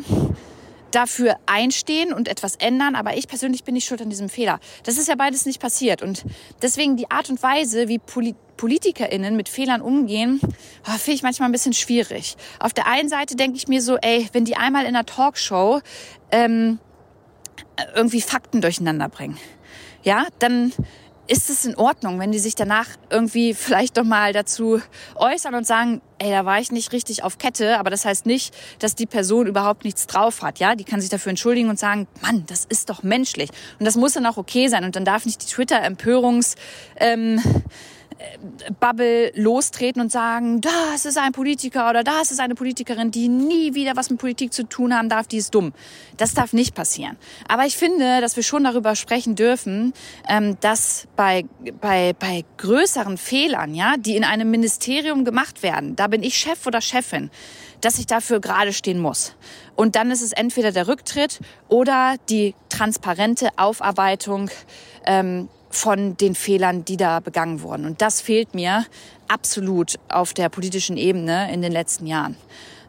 dafür 0.91 1.37
einstehen 1.45 2.13
und 2.13 2.27
etwas 2.27 2.55
ändern, 2.55 2.95
aber 2.95 3.17
ich 3.17 3.27
persönlich 3.27 3.63
bin 3.63 3.73
nicht 3.73 3.87
schuld 3.87 4.01
an 4.01 4.09
diesem 4.09 4.29
Fehler. 4.29 4.59
Das 4.83 4.97
ist 4.97 5.07
ja 5.07 5.15
beides 5.15 5.45
nicht 5.45 5.59
passiert. 5.59 6.01
Und 6.01 6.23
deswegen 6.61 6.97
die 6.97 7.09
Art 7.09 7.29
und 7.29 7.41
Weise, 7.41 7.87
wie 7.87 7.99
Poli 7.99 8.35
PolitikerInnen 8.55 9.35
mit 9.35 9.49
Fehlern 9.49 9.81
umgehen, 9.81 10.39
oh, 10.87 10.91
finde 10.91 11.13
ich 11.13 11.23
manchmal 11.23 11.49
ein 11.49 11.51
bisschen 11.51 11.73
schwierig. 11.73 12.35
Auf 12.59 12.71
der 12.71 12.85
einen 12.85 13.09
Seite 13.09 13.35
denke 13.35 13.57
ich 13.57 13.67
mir 13.67 13.81
so, 13.81 13.97
ey, 13.97 14.29
wenn 14.31 14.45
die 14.45 14.55
einmal 14.55 14.83
in 14.83 14.89
einer 14.89 15.07
Talkshow 15.07 15.81
ähm, 16.29 16.77
irgendwie 17.95 18.21
Fakten 18.21 18.61
durcheinander 18.61 19.09
bringen, 19.09 19.39
ja, 20.03 20.27
dann 20.37 20.71
ist 21.27 21.49
es 21.49 21.65
in 21.65 21.75
Ordnung, 21.77 22.19
wenn 22.19 22.31
die 22.31 22.39
sich 22.39 22.55
danach 22.55 22.87
irgendwie 23.09 23.53
vielleicht 23.53 23.97
doch 23.97 24.03
mal 24.03 24.33
dazu 24.33 24.81
äußern 25.15 25.55
und 25.55 25.65
sagen, 25.65 26.01
ey, 26.19 26.29
da 26.31 26.45
war 26.45 26.59
ich 26.59 26.71
nicht 26.71 26.91
richtig 26.91 27.23
auf 27.23 27.37
Kette, 27.37 27.79
aber 27.79 27.89
das 27.89 28.05
heißt 28.05 28.25
nicht, 28.25 28.53
dass 28.79 28.95
die 28.95 29.05
Person 29.05 29.47
überhaupt 29.47 29.85
nichts 29.85 30.05
drauf 30.05 30.41
hat, 30.41 30.59
ja? 30.59 30.75
Die 30.75 30.83
kann 30.83 30.99
sich 30.99 31.09
dafür 31.09 31.29
entschuldigen 31.29 31.69
und 31.69 31.79
sagen, 31.79 32.07
Mann, 32.21 32.43
das 32.47 32.65
ist 32.65 32.89
doch 32.89 33.03
menschlich. 33.03 33.49
Und 33.79 33.85
das 33.85 33.95
muss 33.95 34.13
dann 34.13 34.25
auch 34.25 34.37
okay 34.37 34.67
sein 34.67 34.83
und 34.83 34.95
dann 34.95 35.05
darf 35.05 35.25
nicht 35.25 35.41
die 35.41 35.47
Twitter-Empörungs, 35.47 36.55
ähm, 36.97 37.41
Bubble 38.79 39.31
lostreten 39.35 40.01
und 40.01 40.11
sagen, 40.11 40.61
das 40.61 41.05
ist 41.05 41.17
ein 41.17 41.31
Politiker 41.31 41.89
oder 41.89 42.03
das 42.03 42.31
ist 42.31 42.39
eine 42.39 42.55
Politikerin, 42.55 43.11
die 43.11 43.27
nie 43.27 43.73
wieder 43.73 43.95
was 43.95 44.09
mit 44.09 44.19
Politik 44.19 44.53
zu 44.53 44.63
tun 44.63 44.95
haben 44.95 45.09
darf, 45.09 45.27
die 45.27 45.37
ist 45.37 45.53
dumm. 45.55 45.73
Das 46.17 46.33
darf 46.33 46.53
nicht 46.53 46.75
passieren. 46.75 47.17
Aber 47.47 47.65
ich 47.65 47.77
finde, 47.77 48.21
dass 48.21 48.35
wir 48.35 48.43
schon 48.43 48.63
darüber 48.63 48.95
sprechen 48.95 49.35
dürfen, 49.35 49.93
ähm, 50.29 50.57
dass 50.61 51.07
bei, 51.15 51.45
bei, 51.79 52.13
bei 52.17 52.45
größeren 52.57 53.17
Fehlern, 53.17 53.73
ja, 53.75 53.95
die 53.97 54.15
in 54.15 54.23
einem 54.23 54.49
Ministerium 54.51 55.25
gemacht 55.25 55.63
werden, 55.63 55.95
da 55.95 56.07
bin 56.07 56.23
ich 56.23 56.37
Chef 56.37 56.65
oder 56.65 56.81
Chefin, 56.81 57.29
dass 57.81 57.99
ich 57.99 58.07
dafür 58.07 58.39
gerade 58.39 58.73
stehen 58.73 58.99
muss. 58.99 59.35
Und 59.75 59.95
dann 59.95 60.11
ist 60.11 60.21
es 60.21 60.31
entweder 60.31 60.71
der 60.71 60.87
Rücktritt 60.87 61.39
oder 61.67 62.15
die 62.29 62.55
transparente 62.69 63.49
Aufarbeitung 63.57 64.49
ähm, 65.05 65.49
von 65.75 66.17
den 66.17 66.35
Fehlern, 66.35 66.85
die 66.85 66.97
da 66.97 67.19
begangen 67.19 67.61
wurden. 67.61 67.85
Und 67.85 68.01
das 68.01 68.21
fehlt 68.21 68.53
mir 68.53 68.85
absolut 69.27 69.99
auf 70.09 70.33
der 70.33 70.49
politischen 70.49 70.97
Ebene 70.97 71.51
in 71.51 71.61
den 71.61 71.71
letzten 71.71 72.05
Jahren. 72.05 72.35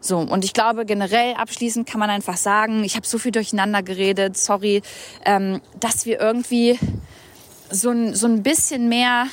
So, 0.00 0.18
und 0.18 0.44
ich 0.44 0.52
glaube, 0.52 0.84
generell 0.84 1.34
abschließend 1.34 1.88
kann 1.88 1.98
man 1.98 2.10
einfach 2.10 2.36
sagen, 2.36 2.84
ich 2.84 2.94
habe 2.94 3.06
so 3.06 3.16
viel 3.16 3.32
durcheinander 3.32 3.82
geredet, 3.82 4.36
sorry, 4.36 4.82
ähm, 5.24 5.62
dass 5.80 6.04
wir 6.04 6.20
irgendwie 6.20 6.78
so 7.70 7.88
ein, 7.88 8.14
so 8.14 8.26
ein 8.26 8.42
bisschen 8.42 8.90
mehr 8.90 9.28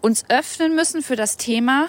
uns 0.00 0.24
öffnen 0.28 0.74
müssen 0.74 1.02
für 1.02 1.14
das 1.14 1.36
Thema, 1.36 1.86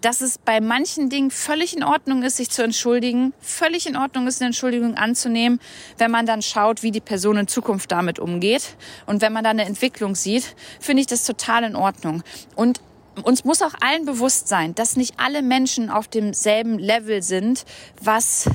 dass 0.00 0.20
es 0.20 0.38
bei 0.38 0.60
manchen 0.60 1.08
Dingen 1.10 1.30
völlig 1.30 1.76
in 1.76 1.82
Ordnung 1.82 2.22
ist, 2.22 2.36
sich 2.36 2.50
zu 2.50 2.62
entschuldigen, 2.62 3.32
völlig 3.40 3.86
in 3.86 3.96
Ordnung 3.96 4.26
ist, 4.26 4.40
eine 4.40 4.48
Entschuldigung 4.48 4.94
anzunehmen, 4.94 5.60
wenn 5.98 6.10
man 6.10 6.26
dann 6.26 6.42
schaut, 6.42 6.82
wie 6.82 6.90
die 6.90 7.00
Person 7.00 7.36
in 7.36 7.48
Zukunft 7.48 7.90
damit 7.92 8.18
umgeht. 8.18 8.76
Und 9.06 9.22
wenn 9.22 9.32
man 9.32 9.44
da 9.44 9.50
eine 9.50 9.64
Entwicklung 9.64 10.14
sieht, 10.14 10.54
finde 10.80 11.00
ich 11.00 11.06
das 11.06 11.24
total 11.24 11.64
in 11.64 11.76
Ordnung. 11.76 12.22
Und 12.54 12.80
uns 13.22 13.44
muss 13.44 13.62
auch 13.62 13.74
allen 13.80 14.04
bewusst 14.04 14.48
sein, 14.48 14.74
dass 14.74 14.96
nicht 14.96 15.14
alle 15.18 15.42
Menschen 15.42 15.90
auf 15.90 16.06
demselben 16.08 16.78
Level 16.78 17.22
sind, 17.22 17.64
was 18.00 18.50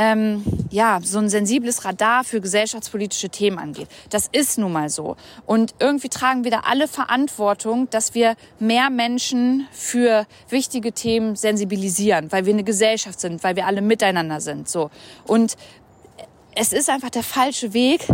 ähm, 0.00 0.42
ja, 0.70 0.98
so 1.02 1.18
ein 1.18 1.28
sensibles 1.28 1.84
Radar 1.84 2.24
für 2.24 2.40
gesellschaftspolitische 2.40 3.28
Themen 3.28 3.58
angeht. 3.58 3.86
Das 4.08 4.28
ist 4.32 4.56
nun 4.56 4.72
mal 4.72 4.88
so. 4.88 5.16
Und 5.44 5.74
irgendwie 5.78 6.08
tragen 6.08 6.42
wir 6.42 6.50
da 6.50 6.60
alle 6.60 6.88
Verantwortung, 6.88 7.90
dass 7.90 8.14
wir 8.14 8.34
mehr 8.58 8.88
Menschen 8.88 9.68
für 9.72 10.26
wichtige 10.48 10.92
Themen 10.92 11.36
sensibilisieren, 11.36 12.32
weil 12.32 12.46
wir 12.46 12.54
eine 12.54 12.64
Gesellschaft 12.64 13.20
sind, 13.20 13.44
weil 13.44 13.56
wir 13.56 13.66
alle 13.66 13.82
miteinander 13.82 14.40
sind, 14.40 14.70
so. 14.70 14.90
Und 15.26 15.58
es 16.54 16.72
ist 16.72 16.88
einfach 16.88 17.10
der 17.10 17.22
falsche 17.22 17.74
Weg, 17.74 18.06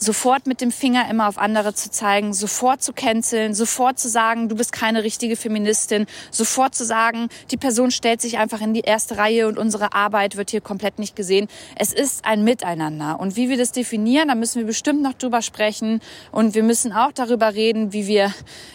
sofort 0.00 0.46
mit 0.46 0.60
dem 0.60 0.72
Finger 0.72 1.08
immer 1.08 1.28
auf 1.28 1.38
andere 1.38 1.74
zu 1.74 1.90
zeigen, 1.90 2.32
sofort 2.32 2.82
zu 2.82 2.92
canceln, 2.92 3.54
sofort 3.54 3.98
zu 3.98 4.08
sagen, 4.08 4.48
du 4.48 4.56
bist 4.56 4.72
keine 4.72 5.04
richtige 5.04 5.36
Feministin, 5.36 6.06
sofort 6.30 6.74
zu 6.74 6.84
sagen, 6.84 7.28
die 7.50 7.56
Person 7.56 7.90
stellt 7.90 8.20
sich 8.20 8.38
einfach 8.38 8.60
in 8.60 8.74
die 8.74 8.80
erste 8.80 9.18
Reihe 9.18 9.46
und 9.46 9.58
unsere 9.58 9.92
Arbeit 9.92 10.36
wird 10.36 10.50
hier 10.50 10.62
komplett 10.62 10.98
nicht 10.98 11.14
gesehen. 11.14 11.48
Es 11.76 11.92
ist 11.92 12.24
ein 12.24 12.42
Miteinander. 12.42 13.20
Und 13.20 13.36
wie 13.36 13.50
wir 13.50 13.58
das 13.58 13.72
definieren, 13.72 14.28
da 14.28 14.34
müssen 14.34 14.60
wir 14.60 14.66
bestimmt 14.66 15.02
noch 15.02 15.14
drüber 15.14 15.42
sprechen. 15.42 16.00
Und 16.32 16.54
wir 16.54 16.62
müssen 16.62 16.92
auch 16.92 17.12
darüber 17.12 17.54
reden, 17.54 17.92
wie 17.92 18.06
wir 18.06 18.32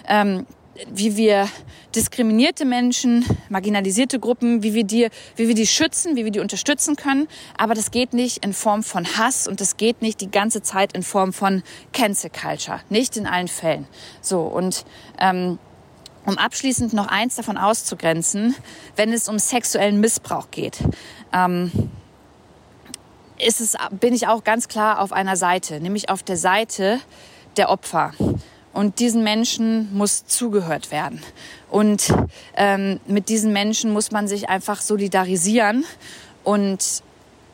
ähm, 0.08 0.46
wie 0.92 1.16
wir 1.16 1.48
diskriminierte 1.96 2.66
Menschen, 2.66 3.26
marginalisierte 3.50 4.20
Gruppen, 4.20 4.64
wie 4.64 4.74
wir 4.74 4.84
die, 4.84 5.10
wie 5.36 5.48
wir 5.48 5.56
die 5.56 5.68
schützen, 5.68 6.16
wie 6.16 6.26
wir 6.26 6.32
die 6.32 6.40
unterstützen 6.40 6.96
können. 6.96 7.28
Aber 7.58 7.74
das 7.74 7.92
geht 7.92 8.14
nicht 8.14 8.44
in 8.44 8.54
Form 8.54 8.84
von 8.84 9.06
Hass 9.18 9.48
und 9.48 9.62
das 9.62 9.78
geht 9.78 10.02
nicht 10.02 10.20
die 10.22 10.30
ganze 10.30 10.62
Zeit 10.62 10.94
in 10.94 11.04
Form 11.04 11.32
von 11.32 11.64
Cancel 11.94 12.30
Culture. 12.30 12.82
Nicht 12.90 13.16
in 13.18 13.28
allen 13.28 13.48
Fällen. 13.48 13.88
So 14.22 14.42
und 14.42 14.86
ähm, 15.20 15.60
um 16.26 16.38
abschließend 16.38 16.94
noch 16.94 17.08
eins 17.08 17.36
davon 17.36 17.58
auszugrenzen, 17.58 18.56
wenn 18.96 19.14
es 19.14 19.30
um 19.30 19.40
sexuellen 19.40 20.00
Missbrauch 20.00 20.52
geht. 20.52 20.80
Ähm, 21.32 21.72
ist 23.38 23.62
es, 23.62 23.76
bin 23.92 24.14
ich 24.14 24.28
auch 24.28 24.44
ganz 24.44 24.68
klar 24.68 25.00
auf 25.00 25.12
einer 25.12 25.36
Seite, 25.36 25.80
nämlich 25.80 26.10
auf 26.10 26.24
der 26.24 26.38
Seite 26.38 27.00
der 27.58 27.70
Opfer. 27.70 28.14
Und 28.76 29.00
diesen 29.00 29.24
Menschen 29.24 29.96
muss 29.96 30.26
zugehört 30.26 30.92
werden. 30.92 31.24
Und 31.72 32.14
ähm, 32.58 33.00
mit 33.08 33.30
diesen 33.30 33.54
Menschen 33.54 33.94
muss 33.94 34.12
man 34.12 34.28
sich 34.28 34.50
einfach 34.50 34.82
solidarisieren. 34.82 35.86
Und 36.44 37.02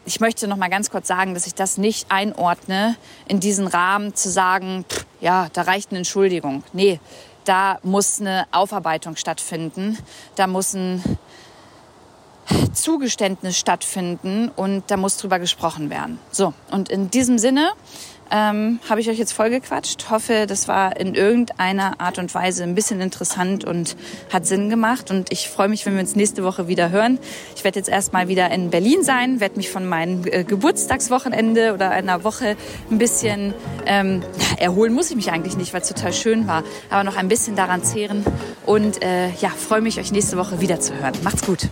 ich 0.04 0.20
möchte 0.20 0.48
noch 0.48 0.58
mal 0.58 0.72
ganz 0.72 0.90
kurz 0.90 1.08
sagen, 1.08 1.36
dass 1.36 1.46
ich 1.46 1.54
das 1.54 1.78
nicht 1.78 2.08
einordne 2.10 2.96
in 3.28 3.40
diesen 3.40 3.68
Rahmen 3.68 4.16
zu 4.16 4.32
sagen, 4.32 4.84
pff, 4.90 5.06
ja, 5.20 5.48
da 5.54 5.62
reicht 5.62 5.92
eine 5.92 6.00
Entschuldigung. 6.00 6.64
Nee, 6.74 7.00
da 7.46 7.78
muss 7.84 8.20
eine 8.20 8.48
Aufarbeitung 8.52 9.16
stattfinden. 9.16 10.00
Da 10.36 10.48
muss 10.48 10.74
ein 10.74 11.04
Zugeständnis 12.74 13.58
stattfinden 13.58 14.50
und 14.56 14.84
da 14.88 14.98
muss 14.98 15.18
drüber 15.18 15.40
gesprochen 15.40 15.90
werden. 15.90 16.20
So, 16.32 16.54
und 16.72 16.90
in 16.90 17.10
diesem 17.10 17.38
Sinne 17.38 17.72
ähm, 18.32 18.80
habe 18.90 19.02
ich 19.02 19.10
euch 19.10 19.18
jetzt 19.18 19.34
vollgequatscht. 19.34 20.10
Hoffe, 20.10 20.46
das 20.48 20.68
war 20.68 20.98
in 20.98 21.16
irgendeiner 21.16 22.00
Art 22.00 22.18
und 22.18 22.34
Weise 22.34 22.64
ein 22.64 22.76
bisschen 22.76 23.02
interessant 23.02 23.66
und 23.66 23.98
hat 24.32 24.48
Sinn 24.48 24.70
gemacht. 24.70 25.12
Und 25.12 25.32
ich 25.32 25.50
freue 25.50 25.68
mich, 25.68 25.86
wenn 25.86 25.94
wir 25.94 26.00
uns 26.00 26.16
nächste 26.16 26.44
Woche 26.44 26.68
wieder 26.68 26.92
hören. 26.92 27.20
Ich 27.56 27.64
werde 27.64 27.78
jetzt 27.78 27.90
erstmal 27.90 28.30
wieder 28.30 28.50
in 28.52 28.70
Berlin 28.70 29.04
sein, 29.04 29.42
werde 29.42 29.58
mich 29.58 29.70
von 29.70 29.88
meinem 29.88 30.26
äh, 30.26 30.46
Geburtstagswochenende 30.46 31.74
oder 31.74 31.92
einer 31.92 32.24
Woche 32.24 32.56
ein 32.90 32.98
bisschen 32.98 33.54
ähm, 33.86 34.24
erholen 34.58 34.94
muss 34.94 35.10
ich 35.10 35.16
mich 35.16 35.32
eigentlich 35.32 35.58
nicht, 35.58 35.74
weil 35.74 35.82
es 35.82 35.88
total 35.88 36.14
schön 36.14 36.48
war, 36.48 36.64
aber 36.90 37.04
noch 37.04 37.18
ein 37.18 37.28
bisschen 37.28 37.56
daran 37.56 37.84
zehren. 37.84 38.24
Und 38.66 39.04
äh, 39.04 39.30
ja, 39.42 39.50
freue 39.50 39.82
mich, 39.82 40.00
euch 40.00 40.12
nächste 40.12 40.38
Woche 40.38 40.62
wieder 40.62 40.80
zu 40.80 40.94
hören. 40.96 41.14
Macht's 41.24 41.46
gut. 41.46 41.70